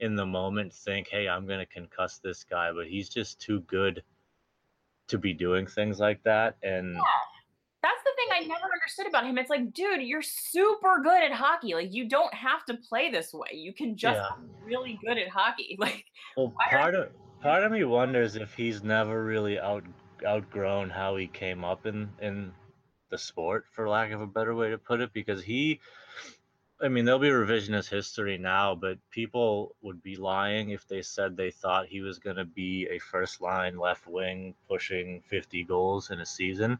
in 0.00 0.16
the 0.16 0.26
moment 0.26 0.72
think, 0.72 1.08
hey, 1.08 1.28
I'm 1.28 1.46
going 1.46 1.64
to 1.64 1.80
concuss 1.80 2.20
this 2.20 2.44
guy, 2.44 2.72
but 2.72 2.86
he's 2.86 3.08
just 3.08 3.40
too 3.40 3.60
good 3.60 4.02
to 5.08 5.18
be 5.18 5.32
doing 5.32 5.66
things 5.66 5.98
like 5.98 6.22
that. 6.24 6.56
And 6.62 6.94
yeah. 6.94 7.00
that's 7.82 8.02
the 8.02 8.10
thing 8.16 8.28
I 8.32 8.40
never 8.40 8.72
understood 8.72 9.06
about 9.06 9.26
him. 9.26 9.38
It's 9.38 9.50
like, 9.50 9.72
dude, 9.72 10.02
you're 10.02 10.22
super 10.22 11.00
good 11.02 11.22
at 11.22 11.32
hockey. 11.32 11.74
Like, 11.74 11.92
you 11.92 12.08
don't 12.08 12.32
have 12.34 12.64
to 12.66 12.74
play 12.74 13.10
this 13.10 13.32
way. 13.32 13.50
You 13.52 13.72
can 13.72 13.96
just 13.96 14.18
yeah. 14.18 14.36
be 14.40 14.74
really 14.74 14.98
good 15.04 15.18
at 15.18 15.28
hockey. 15.28 15.76
Like, 15.84 16.04
well, 16.36 16.52
part 16.70 16.94
of 16.94 17.10
part 17.42 17.62
of 17.62 17.70
me 17.70 17.84
wonders 17.84 18.36
if 18.36 18.54
he's 18.54 18.82
never 18.82 19.22
really 19.22 19.58
out 19.60 19.84
outgrown 20.26 20.88
how 20.88 21.16
he 21.16 21.26
came 21.26 21.62
up 21.62 21.84
in 21.84 22.08
in 22.22 22.52
the 23.10 23.18
sport, 23.18 23.66
for 23.72 23.88
lack 23.88 24.12
of 24.12 24.22
a 24.22 24.26
better 24.26 24.54
way 24.54 24.70
to 24.70 24.78
put 24.78 25.00
it, 25.00 25.12
because 25.12 25.42
he 25.42 25.80
I 26.84 26.88
mean, 26.88 27.06
there'll 27.06 27.18
be 27.18 27.30
revisionist 27.30 27.88
history 27.88 28.36
now, 28.36 28.74
but 28.74 28.98
people 29.10 29.74
would 29.80 30.02
be 30.02 30.16
lying 30.16 30.68
if 30.68 30.86
they 30.86 31.00
said 31.00 31.34
they 31.34 31.50
thought 31.50 31.86
he 31.86 32.02
was 32.02 32.18
going 32.18 32.36
to 32.36 32.44
be 32.44 32.86
a 32.90 32.98
first 32.98 33.40
line 33.40 33.78
left 33.78 34.06
wing 34.06 34.54
pushing 34.68 35.22
50 35.30 35.64
goals 35.64 36.10
in 36.10 36.20
a 36.20 36.26
season. 36.26 36.78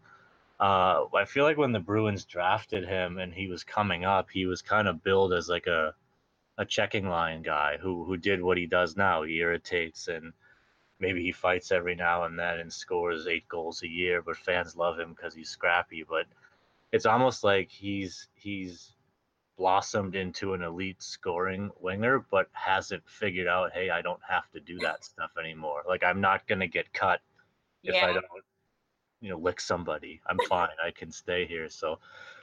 Uh, 0.60 1.04
I 1.14 1.24
feel 1.24 1.44
like 1.44 1.56
when 1.56 1.72
the 1.72 1.80
Bruins 1.80 2.26
drafted 2.26 2.86
him 2.86 3.16
and 3.18 3.32
he 3.32 3.48
was 3.48 3.64
coming 3.64 4.04
up, 4.04 4.28
he 4.30 4.44
was 4.44 4.60
kind 4.60 4.88
of 4.88 5.02
billed 5.02 5.32
as 5.32 5.48
like 5.48 5.66
a 5.66 5.94
a 6.58 6.66
checking 6.66 7.08
line 7.08 7.40
guy 7.42 7.78
who 7.80 8.04
who 8.04 8.18
did 8.18 8.42
what 8.42 8.58
he 8.58 8.66
does 8.66 8.98
now. 8.98 9.22
He 9.22 9.38
irritates 9.38 10.08
and 10.08 10.34
maybe 11.00 11.22
he 11.22 11.32
fights 11.32 11.72
every 11.72 11.94
now 11.94 12.24
and 12.24 12.38
then 12.38 12.60
and 12.60 12.72
scores 12.72 13.26
eight 13.26 13.48
goals 13.48 13.82
a 13.82 13.88
year, 13.88 14.20
but 14.20 14.36
fans 14.36 14.76
love 14.76 14.98
him 14.98 15.14
because 15.14 15.34
he's 15.34 15.48
scrappy. 15.48 16.04
But 16.06 16.26
it's 16.92 17.06
almost 17.06 17.42
like 17.42 17.70
he's 17.70 18.28
he's 18.34 18.93
blossomed 19.56 20.14
into 20.14 20.54
an 20.54 20.62
elite 20.62 21.02
scoring 21.02 21.70
winger, 21.80 22.24
but 22.30 22.48
hasn't 22.52 23.02
figured 23.06 23.46
out, 23.46 23.72
hey, 23.72 23.90
I 23.90 24.02
don't 24.02 24.20
have 24.28 24.50
to 24.52 24.60
do 24.60 24.78
that 24.80 25.04
stuff 25.04 25.30
anymore. 25.38 25.82
Like 25.86 26.02
I'm 26.02 26.20
not 26.20 26.46
gonna 26.46 26.66
get 26.66 26.92
cut 26.92 27.20
if 27.82 27.94
yeah. 27.94 28.06
I 28.06 28.12
don't, 28.14 28.24
you 29.20 29.30
know, 29.30 29.38
lick 29.38 29.60
somebody. 29.60 30.20
I'm 30.26 30.38
fine. 30.48 30.70
I 30.84 30.90
can 30.90 31.10
stay 31.10 31.46
here. 31.46 31.68
So, 31.68 31.98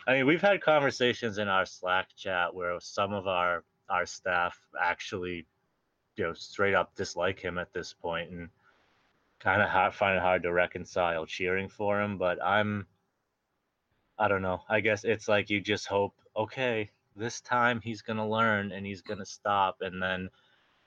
I 0.08 0.14
mean, 0.14 0.26
we've 0.26 0.42
had 0.42 0.62
conversations 0.62 1.38
in 1.38 1.48
our 1.48 1.66
Slack 1.66 2.08
chat 2.16 2.54
where 2.54 2.80
some 2.80 3.14
of 3.14 3.28
our 3.28 3.64
our 3.90 4.06
staff 4.06 4.60
actually, 4.82 5.46
you 6.16 6.24
know, 6.24 6.34
straight 6.34 6.74
up 6.74 6.96
dislike 6.96 7.40
him 7.40 7.58
at 7.58 7.74
this 7.74 7.94
point 7.94 8.32
and 8.32 8.50
kind 9.40 9.62
of 9.62 9.70
hard, 9.70 9.94
find 9.94 10.16
it 10.16 10.22
hard 10.22 10.44
to 10.44 10.54
reconcile 10.54 11.26
cheering 11.26 11.68
for 11.68 12.02
him. 12.02 12.18
But 12.18 12.42
I'm. 12.44 12.88
I 14.18 14.28
don't 14.28 14.44
know. 14.44 14.62
I 14.70 14.82
guess 14.82 15.04
it's 15.04 15.28
like 15.28 15.50
you 15.50 15.62
just 15.62 15.88
hope, 15.88 16.14
okay, 16.38 16.92
this 17.16 17.42
time 17.42 17.82
he's 17.82 18.02
going 18.02 18.18
to 18.18 18.26
learn 18.26 18.72
and 18.72 18.86
he's 18.86 19.02
going 19.02 19.20
to 19.20 19.26
stop. 19.26 19.78
And 19.82 20.02
then 20.02 20.30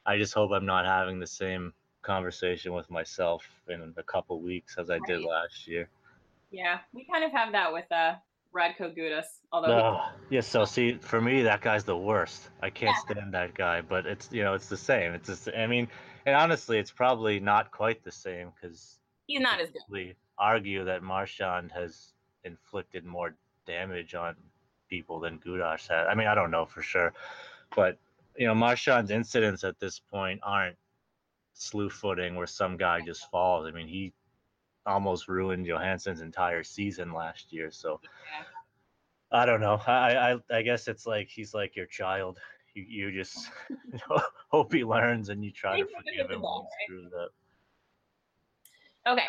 I 0.07 0.19
just 0.19 0.35
hope 0.35 0.51
I'm 0.53 0.67
not 0.67 0.87
having 0.87 1.21
the 1.21 1.27
same 1.27 1.73
conversation 2.03 2.73
with 2.75 2.91
myself 2.91 3.45
in 3.69 3.95
a 3.97 4.03
couple 4.03 4.41
weeks 4.41 4.77
as 4.79 4.91
I 4.91 4.99
did 5.07 5.23
last 5.23 5.67
year. 5.67 5.89
Yeah, 6.51 6.79
we 6.93 7.07
kind 7.11 7.25
of 7.25 7.33
have 7.33 7.53
that 7.53 7.73
with 7.73 7.91
uh, 7.91 8.15
Radko 8.55 8.97
Gudas. 8.97 9.25
Although, 9.53 9.73
uh, 9.73 10.09
yeah. 10.31 10.41
So 10.41 10.65
see, 10.65 10.99
for 11.01 11.21
me, 11.21 11.43
that 11.43 11.61
guy's 11.61 11.85
the 11.85 11.97
worst. 11.97 12.49
I 12.63 12.71
can't 12.71 12.97
yeah. 13.09 13.15
stand 13.15 13.35
that 13.35 13.55
guy. 13.55 13.81
But 13.81 14.07
it's 14.07 14.29
you 14.31 14.45
know, 14.45 14.55
it's 14.55 14.69
the 14.69 14.77
same. 14.77 15.13
It's 15.15 15.29
just, 15.29 15.49
I 15.57 15.67
mean, 15.67 15.89
and 16.27 16.37
honestly, 16.37 16.79
it's 16.79 16.93
probably 16.93 17.41
not 17.41 17.71
quite 17.71 18.05
the 18.05 18.13
same 18.13 18.53
because 18.55 18.99
he's 19.27 19.41
not 19.41 19.61
as 19.61 19.71
good. 19.71 20.15
Argue 20.39 20.85
that 20.85 21.03
Marchand 21.03 21.71
has 21.73 22.13
inflicted 22.45 23.05
more 23.05 23.35
damage 23.67 24.15
on 24.15 24.35
people 24.95 25.21
than 25.21 25.39
Gudas 25.39 25.89
had. 25.89 26.07
I 26.07 26.15
mean, 26.15 26.27
I 26.27 26.35
don't 26.35 26.51
know 26.51 26.65
for 26.65 26.83
sure, 26.83 27.13
but 27.75 27.99
you 28.37 28.47
know, 28.47 28.55
Marchand's 28.55 29.11
incidents 29.11 29.65
at 29.65 29.79
this 29.79 29.99
point 29.99 30.41
aren't 30.43 30.77
slew 31.55 31.89
footing 31.89 32.35
where 32.35 32.47
some 32.47 32.77
guy 32.77 33.01
just 33.01 33.31
falls. 33.31 33.67
I 33.67 33.71
mean, 33.71 33.87
he 33.89 34.13
almost 34.87 35.29
ruined 35.29 35.67
Johansson's 35.67 36.21
entire 36.21 36.65
season 36.65 37.13
last 37.13 37.53
year. 37.53 37.71
So. 37.71 38.01
I 39.33 39.47
don't 39.47 39.61
know. 39.61 39.81
I, 39.87 40.33
I 40.33 40.59
I 40.59 40.63
guess 40.63 40.87
it's 40.87 41.07
like 41.07 41.29
he's 41.29 41.55
like 41.55 41.75
your 41.75 41.87
child. 41.87 42.39
You 42.75 42.85
you 42.89 43.13
just 43.13 43.51
you 43.69 43.99
know, 44.11 44.23
hope 44.49 44.73
he 44.73 44.85
learns 44.85 45.29
and 45.29 45.45
you 45.45 45.51
try 45.51 45.81
to 45.81 45.87
forgive 45.87 46.31
him 46.31 46.41
he 46.41 46.85
screws 46.85 47.13
up. 47.21 47.31
Okay, 49.07 49.29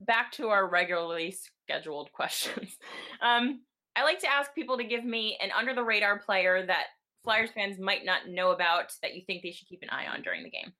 back 0.00 0.32
to 0.32 0.48
our 0.48 0.68
regularly 0.68 1.32
scheduled 1.32 2.12
questions. 2.18 2.78
Um, 3.20 3.62
I 3.94 4.04
like 4.04 4.20
to 4.20 4.30
ask 4.30 4.54
people 4.54 4.78
to 4.78 4.84
give 4.84 5.04
me 5.04 5.36
an 5.42 5.50
under 5.56 5.74
the 5.74 5.82
radar 5.82 6.18
player 6.18 6.64
that 6.66 6.86
Flyers 7.24 7.50
fans 7.50 7.78
might 7.78 8.04
not 8.04 8.28
know 8.28 8.50
about 8.50 8.92
that 9.02 9.14
you 9.14 9.22
think 9.26 9.42
they 9.42 9.52
should 9.52 9.68
keep 9.68 9.82
an 9.82 9.90
eye 9.90 10.06
on 10.06 10.22
during 10.22 10.42
the 10.42 10.50
game. 10.50 10.72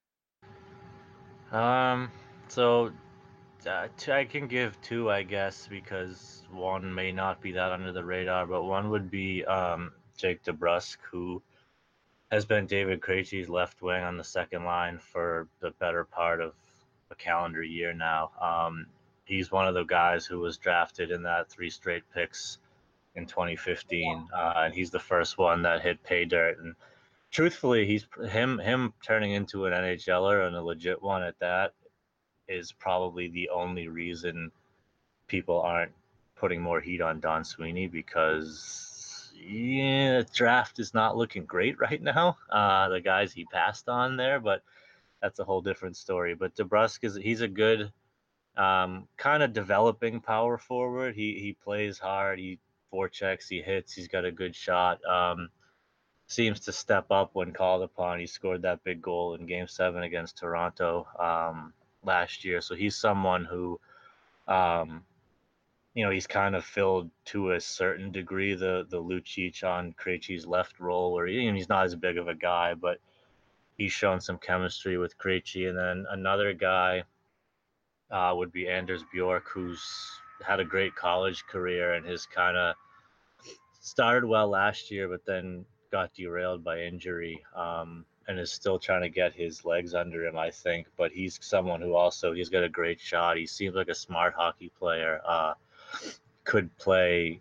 Um, 1.52 2.10
so 2.48 2.90
uh, 3.66 3.88
I 4.08 4.24
can 4.24 4.46
give 4.48 4.80
two, 4.80 5.10
I 5.10 5.22
guess, 5.22 5.68
because 5.68 6.42
one 6.50 6.92
may 6.92 7.12
not 7.12 7.40
be 7.40 7.52
that 7.52 7.70
under 7.70 7.92
the 7.92 8.04
radar, 8.04 8.46
but 8.46 8.64
one 8.64 8.90
would 8.90 9.10
be 9.10 9.44
um, 9.44 9.92
Jake 10.16 10.42
DeBrusk, 10.42 10.96
who 11.10 11.42
has 12.30 12.44
been 12.46 12.66
David 12.66 13.00
Krejci's 13.00 13.48
left 13.48 13.82
wing 13.82 14.02
on 14.02 14.16
the 14.16 14.24
second 14.24 14.64
line 14.64 14.98
for 14.98 15.48
the 15.60 15.70
better 15.72 16.04
part 16.04 16.40
of 16.40 16.54
a 17.10 17.14
calendar 17.14 17.62
year 17.62 17.92
now. 17.92 18.30
Um, 18.40 18.86
he's 19.24 19.52
one 19.52 19.68
of 19.68 19.74
the 19.74 19.84
guys 19.84 20.24
who 20.24 20.40
was 20.40 20.56
drafted 20.56 21.10
in 21.10 21.22
that 21.24 21.50
three 21.50 21.70
straight 21.70 22.04
picks 22.14 22.58
in 23.14 23.26
2015, 23.26 24.28
uh, 24.34 24.52
and 24.56 24.74
he's 24.74 24.90
the 24.90 24.98
first 24.98 25.38
one 25.38 25.62
that 25.62 25.82
hit 25.82 26.02
pay 26.02 26.24
dirt. 26.24 26.58
And 26.58 26.74
truthfully, 27.30 27.86
he's 27.86 28.06
him 28.28 28.58
him 28.58 28.92
turning 29.04 29.32
into 29.32 29.66
an 29.66 29.72
NHLer 29.72 30.46
and 30.46 30.56
a 30.56 30.62
legit 30.62 31.02
one 31.02 31.22
at 31.22 31.38
that 31.40 31.74
is 32.48 32.72
probably 32.72 33.28
the 33.28 33.48
only 33.50 33.88
reason 33.88 34.50
people 35.26 35.60
aren't 35.60 35.92
putting 36.36 36.60
more 36.60 36.80
heat 36.80 37.00
on 37.00 37.20
Don 37.20 37.44
Sweeney 37.44 37.86
because 37.86 39.32
yeah, 39.34 40.22
draft 40.34 40.78
is 40.78 40.94
not 40.94 41.16
looking 41.16 41.44
great 41.44 41.78
right 41.80 42.02
now. 42.02 42.36
Uh, 42.50 42.88
the 42.88 43.00
guys 43.00 43.32
he 43.32 43.44
passed 43.46 43.88
on 43.88 44.16
there, 44.16 44.40
but 44.40 44.62
that's 45.20 45.38
a 45.38 45.44
whole 45.44 45.60
different 45.60 45.96
story. 45.96 46.34
But 46.34 46.54
DeBrusk 46.56 47.04
is 47.04 47.16
he's 47.16 47.40
a 47.40 47.48
good 47.48 47.92
um, 48.56 49.08
kind 49.16 49.42
of 49.42 49.52
developing 49.52 50.20
power 50.20 50.58
forward. 50.58 51.14
He 51.14 51.38
he 51.40 51.56
plays 51.64 51.98
hard. 51.98 52.38
He 52.38 52.58
forechecks, 52.92 53.48
he 53.48 53.62
hits, 53.62 53.94
he's 53.94 54.08
got 54.08 54.24
a 54.24 54.32
good 54.32 54.54
shot. 54.54 55.04
Um, 55.04 55.48
seems 56.26 56.60
to 56.60 56.72
step 56.72 57.10
up 57.10 57.30
when 57.34 57.52
called 57.52 57.82
upon. 57.82 58.18
He 58.18 58.26
scored 58.26 58.62
that 58.62 58.84
big 58.84 59.02
goal 59.02 59.34
in 59.34 59.46
Game 59.46 59.68
Seven 59.68 60.02
against 60.02 60.38
Toronto 60.38 61.06
um, 61.18 61.72
last 62.04 62.44
year, 62.44 62.60
so 62.60 62.74
he's 62.74 62.96
someone 62.96 63.44
who, 63.44 63.78
um, 64.48 65.04
you 65.94 66.04
know, 66.04 66.10
he's 66.10 66.26
kind 66.26 66.56
of 66.56 66.64
filled 66.64 67.10
to 67.26 67.52
a 67.52 67.60
certain 67.60 68.12
degree 68.12 68.54
the 68.54 68.86
the 68.88 69.02
Lucic 69.02 69.62
on 69.62 69.92
Krejci's 69.92 70.46
left 70.46 70.80
role, 70.80 71.12
where 71.12 71.26
he, 71.26 71.50
he's 71.52 71.68
not 71.68 71.84
as 71.84 71.94
big 71.94 72.16
of 72.16 72.28
a 72.28 72.34
guy, 72.34 72.74
but 72.74 72.98
he's 73.76 73.92
shown 73.92 74.20
some 74.20 74.38
chemistry 74.38 74.96
with 74.96 75.18
Krejci, 75.18 75.68
and 75.68 75.76
then 75.76 76.06
another 76.10 76.52
guy 76.54 77.04
uh, 78.10 78.32
would 78.34 78.52
be 78.52 78.68
Anders 78.68 79.04
Bjork, 79.12 79.48
who's 79.48 79.82
had 80.42 80.60
a 80.60 80.64
great 80.64 80.94
college 80.94 81.44
career 81.46 81.94
and 81.94 82.06
has 82.06 82.26
kind 82.26 82.56
of 82.56 82.74
started 83.80 84.26
well 84.26 84.48
last 84.48 84.90
year, 84.90 85.08
but 85.08 85.24
then 85.24 85.64
got 85.90 86.14
derailed 86.14 86.64
by 86.64 86.80
injury 86.80 87.44
um, 87.54 88.04
and 88.28 88.38
is 88.38 88.52
still 88.52 88.78
trying 88.78 89.02
to 89.02 89.08
get 89.08 89.34
his 89.34 89.64
legs 89.64 89.94
under 89.94 90.24
him, 90.24 90.38
I 90.38 90.50
think. 90.50 90.86
But 90.96 91.12
he's 91.12 91.38
someone 91.42 91.80
who 91.80 91.94
also 91.94 92.32
he's 92.32 92.48
got 92.48 92.64
a 92.64 92.68
great 92.68 93.00
shot. 93.00 93.36
He 93.36 93.46
seems 93.46 93.74
like 93.74 93.88
a 93.88 93.94
smart 93.94 94.34
hockey 94.34 94.70
player. 94.78 95.20
Uh, 95.26 95.54
could 96.44 96.76
play 96.78 97.40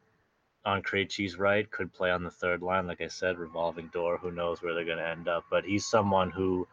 on 0.65 0.83
Krejci's 0.83 1.39
right, 1.39 1.69
could 1.71 1.91
play 1.91 2.11
on 2.11 2.23
the 2.23 2.29
third 2.29 2.61
line, 2.61 2.85
like 2.85 3.01
I 3.01 3.07
said, 3.07 3.39
revolving 3.39 3.87
door. 3.87 4.17
Who 4.17 4.31
knows 4.31 4.61
where 4.61 4.75
they're 4.75 4.85
going 4.85 4.99
to 4.99 5.07
end 5.07 5.27
up? 5.27 5.45
But 5.49 5.65
he's 5.65 5.85
someone 5.85 6.29
who 6.29 6.67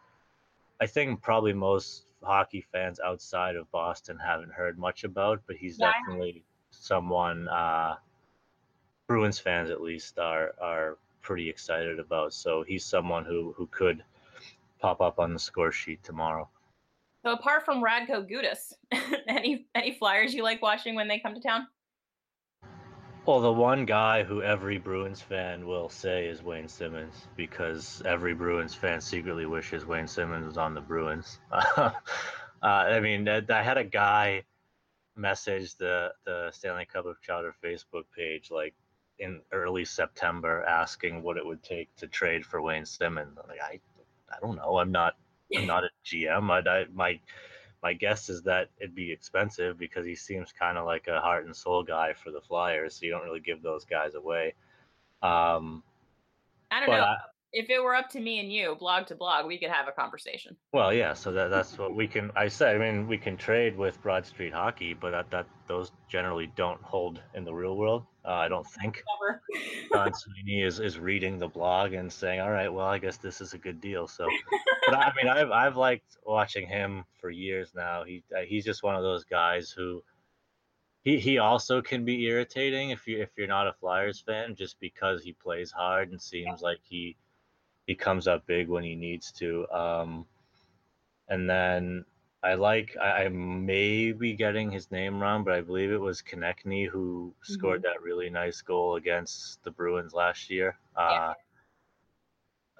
I 0.79 0.85
think 0.85 1.21
probably 1.21 1.53
most 1.53 2.03
hockey 2.23 2.65
fans 2.71 2.99
outside 2.99 3.55
of 3.55 3.69
Boston 3.71 4.17
haven't 4.17 4.51
heard 4.51 4.77
much 4.77 5.03
about, 5.03 5.41
but 5.47 5.55
he's 5.55 5.77
yeah. 5.79 5.91
definitely 5.91 6.43
someone 6.71 7.47
uh, 7.47 7.95
Bruins 9.07 9.39
fans 9.39 9.69
at 9.69 9.81
least 9.81 10.19
are 10.19 10.53
are 10.61 10.97
pretty 11.21 11.49
excited 11.49 11.99
about. 11.99 12.33
So 12.33 12.63
he's 12.63 12.85
someone 12.85 13.25
who 13.25 13.53
who 13.57 13.67
could 13.67 14.03
pop 14.79 15.01
up 15.01 15.19
on 15.19 15.33
the 15.33 15.39
score 15.39 15.71
sheet 15.71 16.03
tomorrow. 16.03 16.49
So 17.23 17.33
apart 17.33 17.65
from 17.65 17.83
Radko 17.83 18.29
Gudas, 18.29 18.73
any 19.27 19.67
any 19.75 19.93
Flyers 19.93 20.33
you 20.33 20.43
like 20.43 20.61
watching 20.61 20.95
when 20.95 21.07
they 21.07 21.19
come 21.19 21.33
to 21.33 21.41
town? 21.41 21.67
Well, 23.29 23.41
the 23.41 23.53
one 23.53 23.85
guy 23.85 24.23
who 24.23 24.41
every 24.41 24.79
Bruins 24.79 25.21
fan 25.21 25.67
will 25.67 25.87
say 25.87 26.25
is 26.25 26.41
Wayne 26.41 26.67
Simmonds 26.67 27.27
because 27.35 28.01
every 28.03 28.33
Bruins 28.33 28.73
fan 28.73 28.99
secretly 28.99 29.45
wishes 29.45 29.85
Wayne 29.85 30.07
Simmonds 30.07 30.47
was 30.47 30.57
on 30.57 30.73
the 30.73 30.81
Bruins. 30.81 31.37
uh, 31.51 31.91
I 32.63 32.99
mean, 32.99 33.29
I 33.29 33.61
had 33.61 33.77
a 33.77 33.83
guy 33.83 34.41
message 35.15 35.75
the 35.75 36.11
the 36.25 36.49
Stanley 36.51 36.85
Cup 36.85 37.05
of 37.05 37.21
Chowder 37.21 37.53
Facebook 37.63 38.05
page 38.15 38.49
like 38.49 38.73
in 39.19 39.41
early 39.51 39.85
September 39.85 40.63
asking 40.63 41.21
what 41.21 41.37
it 41.37 41.45
would 41.45 41.61
take 41.61 41.95
to 41.97 42.07
trade 42.07 42.43
for 42.43 42.63
Wayne 42.63 42.83
Simmonds. 42.83 43.37
I'm 43.39 43.47
like, 43.47 43.61
I, 43.61 43.79
I 44.35 44.39
don't 44.41 44.55
know. 44.55 44.79
I'm 44.79 44.91
not, 44.91 45.17
I'm 45.55 45.67
not 45.67 45.83
a 45.83 45.89
GM. 46.03 46.49
I, 46.49 46.67
I 46.67 46.85
my, 46.91 47.19
my 47.81 47.93
guess 47.93 48.29
is 48.29 48.41
that 48.43 48.69
it'd 48.79 48.95
be 48.95 49.11
expensive 49.11 49.77
because 49.77 50.05
he 50.05 50.15
seems 50.15 50.51
kind 50.51 50.77
of 50.77 50.85
like 50.85 51.07
a 51.07 51.19
heart 51.19 51.45
and 51.45 51.55
soul 51.55 51.83
guy 51.83 52.13
for 52.13 52.31
the 52.31 52.41
Flyers. 52.41 52.95
So 52.95 53.05
you 53.05 53.11
don't 53.11 53.23
really 53.23 53.39
give 53.39 53.61
those 53.61 53.85
guys 53.85 54.15
away. 54.15 54.53
Um, 55.21 55.83
I 56.71 56.79
don't 56.79 56.89
know. 56.89 57.03
I, 57.03 57.17
if 57.51 57.69
it 57.69 57.81
were 57.81 57.95
up 57.95 58.09
to 58.09 58.19
me 58.19 58.39
and 58.39 58.51
you, 58.51 58.75
blog 58.79 59.07
to 59.07 59.15
blog, 59.15 59.47
we 59.47 59.57
could 59.57 59.71
have 59.71 59.87
a 59.87 59.91
conversation. 59.91 60.55
Well, 60.71 60.93
yeah. 60.93 61.13
So 61.13 61.31
that, 61.31 61.49
that's 61.49 61.77
what 61.77 61.95
we 61.95 62.07
can. 62.13 62.31
I 62.35 62.47
said. 62.47 62.75
I 62.75 62.79
mean, 62.79 63.07
we 63.07 63.17
can 63.17 63.37
trade 63.37 63.77
with 63.77 64.01
Broad 64.01 64.25
Street 64.25 64.53
Hockey, 64.53 64.93
but 64.93 65.11
that, 65.11 65.31
that 65.31 65.47
those 65.67 65.91
generally 66.07 66.51
don't 66.55 66.81
hold 66.81 67.21
in 67.33 67.43
the 67.43 67.53
real 67.53 67.75
world. 67.75 68.05
Uh, 68.25 68.33
I 68.33 68.47
don't 68.47 68.67
think. 68.67 69.03
Never. 69.21 69.41
Don 69.91 70.13
Sweeney 70.13 70.61
is, 70.61 70.79
is 70.79 70.99
reading 70.99 71.39
the 71.39 71.47
blog 71.47 71.93
and 71.93 72.11
saying, 72.11 72.39
"All 72.39 72.51
right, 72.51 72.71
well, 72.71 72.87
I 72.87 72.99
guess 72.99 73.17
this 73.17 73.41
is 73.41 73.53
a 73.53 73.57
good 73.57 73.81
deal." 73.81 74.07
So, 74.07 74.27
but 74.85 74.95
I 74.95 75.11
mean, 75.15 75.31
I've 75.31 75.51
I've 75.51 75.77
liked 75.77 76.17
watching 76.25 76.67
him 76.67 77.03
for 77.19 77.31
years 77.31 77.71
now. 77.75 78.03
He 78.03 78.23
uh, 78.35 78.41
he's 78.41 78.65
just 78.65 78.83
one 78.83 78.95
of 78.95 79.03
those 79.03 79.23
guys 79.23 79.71
who. 79.71 80.03
He, 81.01 81.17
he 81.17 81.37
also 81.37 81.81
can 81.81 82.03
be 82.03 82.25
irritating 82.25 82.89
if 82.89 83.07
you 83.07 83.21
if 83.21 83.29
you're 83.37 83.47
not 83.47 83.67
a 83.67 83.73
Flyers 83.79 84.19
fan 84.19 84.53
just 84.53 84.77
because 84.81 85.23
he 85.23 85.31
plays 85.31 85.71
hard 85.71 86.11
and 86.11 86.21
seems 86.21 86.61
like 86.61 86.79
he 86.83 87.15
he 87.89 87.95
comes 87.95 88.27
up 88.27 88.45
big 88.45 88.67
when 88.69 88.83
he 88.83 88.93
needs 88.93 89.31
to. 89.31 89.67
Um, 89.71 90.27
and 91.27 91.49
then 91.49 92.05
I 92.43 92.53
like 92.53 92.95
I, 93.01 93.23
I, 93.23 93.27
may 93.29 94.11
be 94.11 94.33
getting 94.33 94.69
his 94.69 94.91
name 94.91 95.19
wrong, 95.19 95.43
but 95.43 95.55
I 95.55 95.61
believe 95.61 95.91
it 95.91 95.99
was 95.99 96.21
Konecny 96.21 96.87
who 96.87 97.33
mm-hmm. 97.33 97.53
scored 97.53 97.81
that 97.81 98.03
really 98.03 98.29
nice 98.29 98.61
goal 98.61 98.95
against 98.95 99.63
the 99.63 99.71
Bruins 99.71 100.13
last 100.13 100.51
year. 100.51 100.77
Uh, 100.95 101.33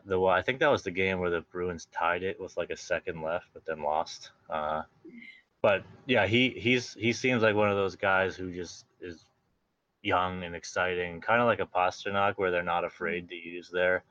The 0.05 0.21
I 0.21 0.43
think 0.43 0.59
that 0.59 0.69
was 0.69 0.83
the 0.83 0.91
game 0.91 1.19
where 1.19 1.31
the 1.31 1.41
Bruins 1.41 1.87
tied 1.91 2.21
it 2.21 2.39
with 2.39 2.55
like 2.55 2.69
a 2.69 2.77
second 2.77 3.23
left, 3.23 3.47
but 3.55 3.65
then 3.65 3.81
lost. 3.81 4.29
Uh, 4.47 4.83
but 5.63 5.83
yeah, 6.05 6.27
he 6.27 6.49
he's 6.51 6.93
he 6.93 7.13
seems 7.13 7.41
like 7.41 7.55
one 7.55 7.71
of 7.71 7.77
those 7.77 7.95
guys 7.95 8.35
who 8.35 8.53
just 8.53 8.85
is 9.01 9.25
young 10.03 10.43
and 10.43 10.55
exciting, 10.55 11.19
kind 11.19 11.41
of 11.41 11.47
like 11.47 11.61
a 11.61 11.65
Pastrnak, 11.65 12.37
where 12.37 12.51
they're 12.51 12.61
not 12.61 12.85
afraid 12.85 13.27
to 13.29 13.35
use 13.35 13.71
their 13.71 14.03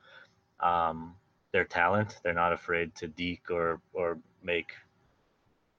um, 0.60 1.14
their 1.52 1.64
talent. 1.64 2.20
They're 2.22 2.34
not 2.34 2.52
afraid 2.52 2.94
to 2.96 3.08
deke 3.08 3.50
or 3.50 3.80
or 3.92 4.18
make, 4.42 4.72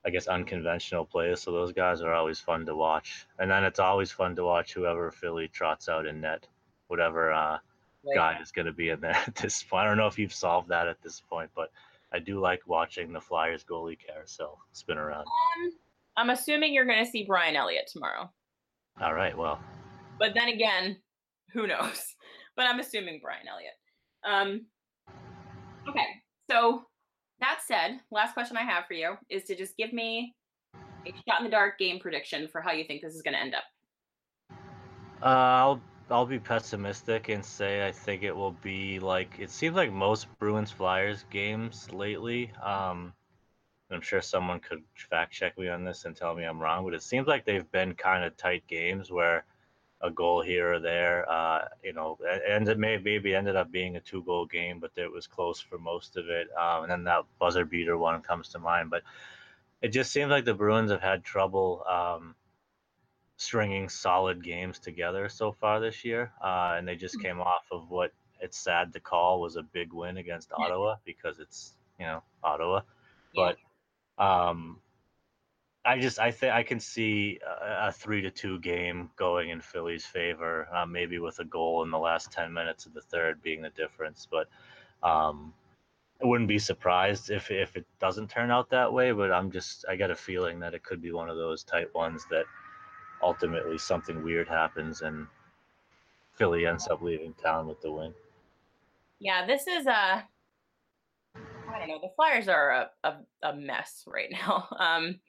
I 0.06 0.10
guess, 0.10 0.28
unconventional 0.28 1.06
plays. 1.06 1.42
So 1.42 1.52
those 1.52 1.74
guys 1.74 2.02
are 2.02 2.13
always 2.13 2.39
fun 2.39 2.65
to 2.65 2.76
watch. 2.76 3.28
And 3.38 3.50
then 3.50 3.63
it's 3.63 3.80
always 3.80 4.12
fun 4.12 4.36
to 4.36 4.44
watch 4.44 4.74
whoever 4.74 5.12
Philly 5.12 5.48
trots 5.48 5.89
out 5.89 6.06
in 6.06 6.22
net, 6.22 6.48
whatever 6.88 7.32
uh, 7.32 7.60
right. 8.06 8.15
guy 8.15 8.38
is 8.42 8.52
going 8.52 8.65
to 8.65 8.74
be 8.74 8.89
in 8.89 9.02
there 9.02 9.12
at 9.28 9.36
this 9.36 9.63
point. 9.63 9.86
I 9.86 9.88
don't 9.88 9.98
know 9.98 10.08
if 10.08 10.20
you've 10.20 10.34
solved 10.34 10.70
that 10.70 10.88
at 10.88 11.02
this 11.02 11.22
point, 11.22 11.50
but 11.56 11.72
I 12.12 12.20
do 12.20 12.39
like 12.39 12.62
watching 12.68 13.13
the 13.13 13.22
Flyers 13.22 13.63
goalie 13.63 13.98
carousel 14.00 14.60
spin 14.72 14.98
around. 14.98 15.22
Um, 15.28 15.72
I'm 16.18 16.30
assuming 16.32 16.74
you're 16.74 16.86
going 16.86 17.04
to 17.04 17.10
see 17.10 17.24
Brian 17.24 17.56
Elliott 17.56 17.88
tomorrow. 17.92 18.30
All 19.02 19.13
right. 19.13 19.38
Well. 19.38 19.60
But 20.18 20.34
then 20.34 20.50
again, 20.50 20.98
who 21.54 21.68
knows? 21.68 22.15
But 22.56 22.68
I'm 22.68 22.82
assuming 22.82 23.22
Brian 23.24 23.48
Elliott. 23.48 23.79
Um, 24.23 24.65
okay, 25.88 26.05
so 26.49 26.86
that 27.39 27.60
said, 27.65 27.99
last 28.12 28.34
question 28.34 28.58
I 28.58 28.63
have 28.63 28.86
for 28.86 28.93
you 28.93 29.17
is 29.29 29.43
to 29.45 29.55
just 29.55 29.77
give 29.77 29.93
me 29.93 30.36
a 31.05 31.13
shot 31.27 31.39
in 31.39 31.45
the 31.45 31.49
dark 31.49 31.77
game 31.79 31.99
prediction 31.99 32.47
for 32.47 32.62
how 32.62 32.71
you 32.71 32.84
think 32.84 33.01
this 33.01 33.15
is 33.15 33.21
going 33.21 33.34
to 33.34 33.39
end 33.39 33.55
up. 33.55 33.63
Uh, 35.21 35.25
I'll 35.25 35.82
I'll 36.10 36.25
be 36.25 36.39
pessimistic 36.39 37.29
and 37.29 37.43
say 37.43 37.86
I 37.86 37.91
think 37.91 38.23
it 38.23 38.36
will 38.36 38.55
be 38.63 38.99
like 38.99 39.36
it 39.38 39.49
seems 39.49 39.75
like 39.75 39.91
most 39.91 40.27
Bruins 40.39 40.71
Flyers 40.71 41.25
games 41.29 41.91
lately. 41.91 42.51
Um, 42.63 43.13
I'm 43.91 44.01
sure 44.01 44.21
someone 44.21 44.60
could 44.60 44.84
fact 45.10 45.34
check 45.34 45.58
me 45.58 45.67
on 45.67 45.84
this 45.84 46.05
and 46.05 46.15
tell 46.15 46.36
me 46.36 46.43
I'm 46.43 46.60
wrong, 46.60 46.84
but 46.86 46.93
it 46.93 47.03
seems 47.03 47.27
like 47.27 47.45
they've 47.45 47.69
been 47.71 47.93
kind 47.93 48.23
of 48.23 48.38
tight 48.38 48.65
games 48.67 49.12
where 49.12 49.45
a 50.02 50.10
goal 50.10 50.42
here 50.42 50.74
or 50.74 50.80
there. 50.80 51.30
Uh, 51.30 51.68
you 51.84 51.94
know, 51.94 52.18
and 52.48 52.68
it 52.68 52.78
may 52.78 52.98
maybe 52.98 53.36
ended 53.36 53.56
up 53.56 53.72
being 53.72 53.96
a 53.96 54.00
two 54.00 54.24
goal 54.24 54.46
game, 54.46 54.80
but 54.80 54.92
it 54.96 55.12
was 55.12 55.28
close 55.28 55.60
for 55.60 55.78
most 55.78 56.18
of 56.18 56.30
it. 56.30 56.48
Um, 56.58 56.84
and 56.84 56.92
then 56.92 57.04
that 57.06 57.24
buzzer 57.40 57.66
beater 57.66 57.98
one 57.98 58.22
comes 58.22 58.50
to 58.50 58.60
mind. 58.60 58.90
But 58.90 59.04
it 59.82 59.90
just 59.90 60.12
seems 60.12 60.30
like 60.30 60.46
the 60.46 60.54
Bruins 60.54 60.92
have 60.92 61.02
had 61.02 61.24
trouble 61.24 61.84
um, 61.90 62.36
stringing 63.38 63.90
solid 63.90 64.44
games 64.44 64.80
together 64.80 65.30
so 65.30 65.52
far 65.52 65.80
this 65.80 66.04
year, 66.06 66.32
uh, 66.44 66.76
and 66.78 66.88
they 66.88 66.96
just 66.96 67.16
hmm. 67.16 67.22
came 67.22 67.40
off 67.40 67.66
of 67.72 67.90
what 67.90 68.14
it's 68.42 68.58
sad 68.58 68.94
to 68.94 69.00
call 69.00 69.42
was 69.42 69.58
a 69.58 69.64
big 69.64 69.92
win 69.92 70.18
against 70.18 70.52
Ottawa 70.54 70.96
because 71.06 71.40
it's 71.40 71.74
you 72.00 72.06
know 72.06 72.24
Ottawa, 72.44 72.82
but. 73.36 73.58
Um, 74.18 74.82
I 75.86 76.00
just 76.00 76.20
I 76.20 76.32
think 76.32 76.54
I 76.54 76.63
can 76.63 76.80
see 76.80 77.39
a, 77.46 77.88
a, 77.88 77.92
three 77.92 78.22
to 78.22 78.30
two 78.30 78.60
game 78.60 79.10
going 79.15 79.50
in 79.50 79.62
Philly's 79.62 80.06
favor, 80.06 80.68
uh, 80.74 80.86
maybe 80.86 81.20
with 81.20 81.39
a 81.39 81.46
goal 81.46 81.84
in 81.84 81.92
the 81.92 81.98
last 81.98 82.32
ten 82.32 82.52
minutes 82.52 82.86
of 82.86 82.94
the 82.94 83.02
third 83.02 83.42
being 83.42 83.62
the 83.62 83.70
difference. 83.70 84.28
But 84.30 84.48
um, 85.08 85.54
I 86.22 86.28
wouldn't 86.28 86.50
be 86.50 86.60
surprised 86.60 87.30
if 87.30 87.50
if 87.50 87.78
it 87.78 87.86
doesn't 88.00 88.30
turn 88.30 88.52
out 88.52 88.70
that 88.72 88.92
way. 88.92 89.12
But 89.12 89.32
I'm 89.32 89.52
just 89.52 89.86
I 89.88 89.96
got 89.96 90.12
a 90.12 90.15
feeling 90.15 90.60
that 90.60 90.74
it 90.74 90.84
could 90.84 91.02
be 91.02 91.12
one 91.12 91.30
of 91.30 91.38
those 91.38 91.63
tight 91.63 91.94
ones 91.96 92.26
that 92.30 92.46
ultimately 93.22 93.78
something 93.78 94.24
weird 94.24 94.48
happens 94.48 95.02
and 95.02 95.28
Philly 96.39 96.65
ends 96.65 96.88
up 96.88 97.02
leaving 97.02 97.34
town 97.34 97.68
with 97.68 97.82
the 97.82 97.92
win. 97.92 98.13
Yeah, 99.20 99.46
this 99.46 99.68
is 99.68 99.86
a. 99.86 100.24
I 101.36 101.78
don't 101.78 101.89
know. 101.89 102.00
The 102.02 102.12
Flyers 102.15 102.48
are 102.48 102.72
a, 102.72 102.89
a, 103.04 103.18
a 103.44 103.56
mess 103.56 104.06
right 104.08 104.30
now. 104.32 104.68
Um, 104.80 105.20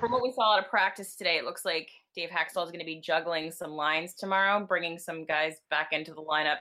from 0.00 0.12
what 0.12 0.22
we 0.22 0.32
saw 0.32 0.54
out 0.54 0.64
of 0.64 0.70
practice 0.70 1.16
today, 1.16 1.36
it 1.36 1.44
looks 1.44 1.64
like 1.64 1.90
Dave 2.14 2.30
Hakstol 2.30 2.64
is 2.64 2.70
going 2.70 2.80
to 2.80 2.84
be 2.84 3.00
juggling 3.00 3.50
some 3.50 3.72
lines 3.72 4.14
tomorrow, 4.14 4.64
bringing 4.64 4.98
some 4.98 5.24
guys 5.24 5.56
back 5.70 5.88
into 5.92 6.12
the 6.14 6.22
lineup, 6.22 6.58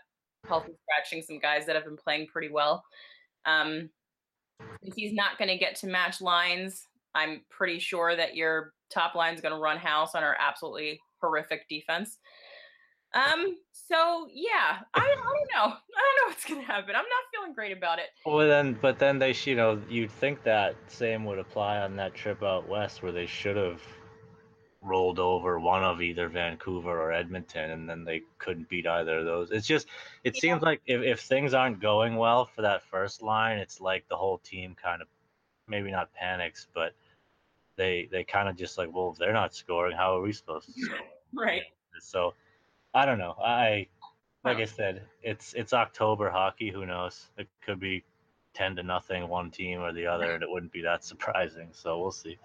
healthy 0.48 0.74
scratching 0.84 1.22
some 1.22 1.40
guys 1.40 1.66
that 1.66 1.76
have 1.76 1.86
been 1.86 1.98
playing 1.98 2.28
pretty 2.28 2.50
well. 2.50 2.84
Um, 3.46 3.90
he's 4.96 5.13
not 5.13 5.38
going 5.38 5.50
to 5.50 5.58
get 5.58 5.76
to 5.78 5.88
match 5.88 6.22
lines, 6.22 6.88
I'm 7.18 7.42
pretty 7.50 7.80
sure 7.80 8.16
that 8.16 8.36
your 8.36 8.74
top 8.92 9.16
line 9.16 9.34
is 9.34 9.42
going 9.42 9.54
to 9.54 9.60
run 9.60 9.78
house 9.78 10.13
on 10.13 10.24
our 10.24 10.38
absolutely 10.40 11.00
horrific 11.20 11.68
defense. 11.68 12.20
Um. 13.13 13.58
So 13.72 14.28
yeah, 14.32 14.80
I, 14.93 15.00
I 15.00 15.15
don't 15.15 15.70
know. 15.70 15.74
I 15.96 16.02
don't 16.02 16.17
know 16.17 16.28
what's 16.28 16.46
gonna 16.46 16.62
happen. 16.62 16.89
I'm 16.89 17.04
not 17.04 17.24
feeling 17.34 17.54
great 17.54 17.76
about 17.76 18.00
it. 18.00 18.08
Well, 18.26 18.48
then, 18.48 18.78
but 18.82 19.00
then 19.00 19.17
they, 19.20 19.34
you 19.46 19.56
know, 19.56 19.82
you'd 19.89 20.12
think 20.12 20.43
that 20.43 20.76
same 20.88 21.26
would 21.26 21.39
apply 21.39 21.78
on 21.80 21.96
that 21.96 22.13
trip 22.13 22.43
out 22.43 22.67
west, 22.67 23.02
where 23.02 23.12
they 23.12 23.26
should 23.26 23.56
have 23.56 23.82
rolled 24.82 25.20
over 25.20 25.60
one 25.60 25.84
of 25.84 26.02
either 26.02 26.30
Vancouver 26.30 27.02
or 27.02 27.12
Edmonton, 27.12 27.72
and 27.72 27.89
then 27.89 28.04
they 28.04 28.22
couldn't 28.38 28.70
beat 28.70 28.88
either 28.88 29.20
of 29.20 29.26
those. 29.26 29.52
It's 29.52 29.67
just, 29.67 29.88
it 30.24 30.36
Yeah. 30.36 30.41
seems 30.41 30.62
like 30.62 30.82
if, 30.86 31.02
if 31.02 31.20
things 31.22 31.54
aren't 31.54 31.80
going 31.82 32.15
well 32.15 32.46
for 32.46 32.62
that 32.62 32.84
first 32.84 33.22
line, 33.22 33.58
it's 33.58 33.82
like 33.82 34.08
the 34.08 34.15
whole 34.15 34.38
team 34.39 34.76
kind 34.82 35.02
of, 35.02 35.08
maybe 35.67 35.91
not 35.91 36.13
panics, 36.13 36.67
but 36.74 36.93
they 37.76 38.08
they 38.12 38.24
kind 38.24 38.48
of 38.50 38.56
just 38.56 38.78
like, 38.78 38.93
well, 38.93 39.12
if 39.12 39.17
they're 39.17 39.34
not 39.34 39.54
scoring, 39.54 39.96
how 39.96 40.17
are 40.17 40.22
we 40.22 40.32
supposed 40.34 40.67
to 40.74 40.82
score? 40.82 40.98
Right. 41.34 41.63
So, 42.00 42.34
I 42.97 43.05
don't 43.05 43.19
know. 43.19 43.36
I, 43.43 43.88
like 44.43 44.57
I 44.57 44.65
said, 44.65 45.03
it's 45.21 45.53
it's 45.53 45.71
October 45.73 46.29
hockey. 46.31 46.71
Who 46.71 46.86
knows? 46.86 47.27
It 47.38 47.47
could 47.63 47.79
be 47.79 48.03
ten 48.55 48.75
to 48.75 48.83
nothing 48.83 49.27
one 49.27 49.51
team 49.51 49.81
or 49.81 49.93
the 49.93 50.07
other, 50.07 50.31
and 50.31 50.41
it 50.41 50.49
wouldn't 50.49 50.71
be 50.71 50.81
that 50.81 51.03
surprising. 51.03 51.69
So 51.73 51.99
we'll 51.99 52.12
see. 52.12 52.38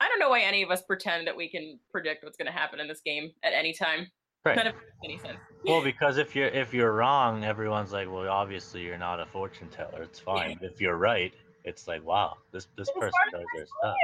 I 0.00 0.08
don't 0.08 0.18
know 0.18 0.28
why 0.28 0.40
any 0.42 0.62
of 0.62 0.70
us 0.70 0.82
pretend 0.82 1.26
that 1.26 1.34
we 1.36 1.48
can 1.48 1.78
predict 1.90 2.22
what's 2.24 2.36
gonna 2.36 2.52
happen 2.52 2.78
in 2.78 2.88
this 2.88 3.00
game 3.00 3.32
at 3.42 3.54
any 3.54 3.72
time. 3.72 4.00
None 4.44 4.56
Right. 4.56 4.58
of 4.58 4.66
it 4.66 4.74
makes 4.74 5.04
any 5.04 5.18
sense. 5.18 5.38
Well, 5.64 5.82
because 5.82 6.18
if 6.18 6.36
you're 6.36 6.48
if 6.48 6.74
you're 6.74 6.92
wrong, 6.92 7.44
everyone's 7.44 7.92
like, 7.92 8.08
well, 8.10 8.28
obviously 8.28 8.82
you're 8.82 8.98
not 8.98 9.18
a 9.18 9.26
fortune 9.26 9.68
teller. 9.70 10.02
It's 10.02 10.20
fine. 10.20 10.58
But 10.60 10.70
if 10.72 10.80
you're 10.80 10.98
right, 10.98 11.32
it's 11.64 11.88
like, 11.88 12.04
wow, 12.04 12.36
this 12.52 12.68
this 12.76 12.88
It's 12.88 12.98
person 12.98 13.12
fine. 13.32 13.40
does 13.40 13.48
their 13.56 13.66
stuff. 13.66 13.96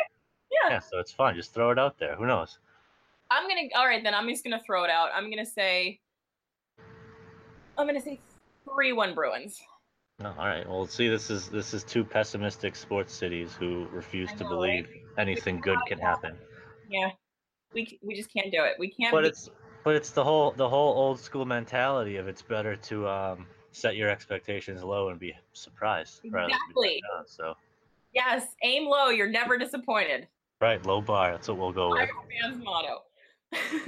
Yeah. 0.50 0.70
Yeah, 0.70 0.78
so 0.78 0.98
it's 1.00 1.12
fun. 1.12 1.34
Just 1.34 1.52
throw 1.54 1.70
it 1.70 1.78
out 1.78 1.98
there. 1.98 2.14
Who 2.16 2.26
knows? 2.26 2.58
I'm 3.32 3.48
gonna. 3.48 3.62
All 3.74 3.86
right, 3.86 4.02
then 4.04 4.14
I'm 4.14 4.28
just 4.28 4.44
gonna 4.44 4.60
throw 4.64 4.84
it 4.84 4.90
out. 4.90 5.08
I'm 5.14 5.30
gonna 5.30 5.46
say. 5.46 6.00
I'm 7.78 7.86
gonna 7.86 8.00
say 8.00 8.20
three-one 8.64 9.14
Bruins. 9.14 9.58
No, 10.20 10.34
all 10.38 10.46
right. 10.46 10.68
Well, 10.68 10.86
see, 10.86 11.08
this 11.08 11.30
is 11.30 11.48
this 11.48 11.72
is 11.72 11.82
two 11.82 12.04
pessimistic 12.04 12.76
sports 12.76 13.14
cities 13.14 13.54
who 13.58 13.86
refuse 13.90 14.30
I 14.32 14.36
to 14.36 14.44
know, 14.44 14.50
believe 14.50 14.88
anything 15.18 15.60
good 15.60 15.78
can 15.86 15.98
happen. 15.98 16.36
Yeah, 16.90 17.10
we 17.72 17.98
we 18.02 18.14
just 18.14 18.32
can't 18.32 18.52
do 18.52 18.62
it. 18.64 18.74
We 18.78 18.90
can't. 18.90 19.10
But 19.10 19.22
be- 19.22 19.28
it's 19.28 19.48
but 19.84 19.96
it's 19.96 20.10
the 20.10 20.22
whole 20.22 20.52
the 20.52 20.68
whole 20.68 20.94
old 20.94 21.18
school 21.18 21.44
mentality 21.46 22.16
of 22.18 22.28
it's 22.28 22.42
better 22.42 22.76
to 22.76 23.08
um, 23.08 23.46
set 23.72 23.96
your 23.96 24.10
expectations 24.10 24.82
low 24.84 25.08
and 25.08 25.18
be 25.18 25.34
surprised 25.54 26.20
rather 26.30 26.48
than 26.48 26.48
be 26.48 26.54
Exactly. 26.54 27.02
down. 27.16 27.26
So 27.26 27.54
yes, 28.12 28.46
aim 28.62 28.86
low. 28.86 29.08
You're 29.08 29.30
never 29.30 29.56
disappointed. 29.58 30.28
right, 30.60 30.84
low 30.86 31.00
bar. 31.00 31.32
That's 31.32 31.48
what 31.48 31.56
we'll 31.58 31.72
go 31.72 31.90
with. 31.90 32.00
Iron 32.00 32.10
Man's 32.52 32.62
motto. 32.62 33.02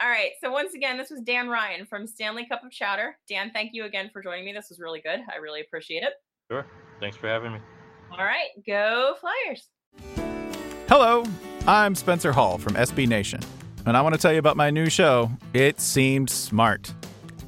All 0.00 0.08
right. 0.08 0.30
So 0.42 0.50
once 0.50 0.74
again, 0.74 0.98
this 0.98 1.10
was 1.10 1.20
Dan 1.20 1.48
Ryan 1.48 1.86
from 1.86 2.06
Stanley 2.06 2.46
Cup 2.46 2.64
of 2.64 2.72
Chowder. 2.72 3.16
Dan, 3.28 3.50
thank 3.52 3.70
you 3.72 3.84
again 3.84 4.10
for 4.12 4.22
joining 4.22 4.44
me. 4.44 4.52
This 4.52 4.68
was 4.68 4.80
really 4.80 5.00
good. 5.00 5.20
I 5.32 5.36
really 5.36 5.60
appreciate 5.60 6.02
it. 6.02 6.14
Sure. 6.50 6.66
Thanks 7.00 7.16
for 7.16 7.28
having 7.28 7.52
me. 7.52 7.58
All 8.10 8.24
right, 8.24 8.48
go 8.66 9.14
Flyers. 9.20 9.68
Hello, 10.88 11.24
I'm 11.66 11.94
Spencer 11.94 12.32
Hall 12.32 12.58
from 12.58 12.74
SB 12.74 13.08
Nation, 13.08 13.40
and 13.86 13.96
I 13.96 14.02
want 14.02 14.14
to 14.14 14.20
tell 14.20 14.32
you 14.32 14.38
about 14.38 14.58
my 14.58 14.68
new 14.70 14.90
show, 14.90 15.30
It 15.54 15.80
Seemed 15.80 16.28
Smart. 16.28 16.92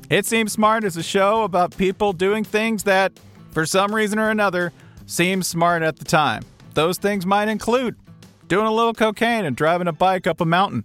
It 0.08 0.24
Seems 0.24 0.52
Smart 0.52 0.84
is 0.84 0.96
a 0.96 1.02
show 1.02 1.42
about 1.42 1.76
people 1.76 2.14
doing 2.14 2.44
things 2.44 2.84
that, 2.84 3.12
for 3.50 3.66
some 3.66 3.94
reason 3.94 4.18
or 4.18 4.30
another, 4.30 4.72
seem 5.04 5.42
smart 5.42 5.82
at 5.82 5.98
the 5.98 6.04
time. 6.06 6.42
Those 6.72 6.96
things 6.96 7.26
might 7.26 7.48
include 7.48 7.96
doing 8.48 8.66
a 8.66 8.72
little 8.72 8.94
cocaine 8.94 9.44
and 9.44 9.54
driving 9.54 9.88
a 9.88 9.92
bike 9.92 10.26
up 10.26 10.40
a 10.40 10.46
mountain, 10.46 10.84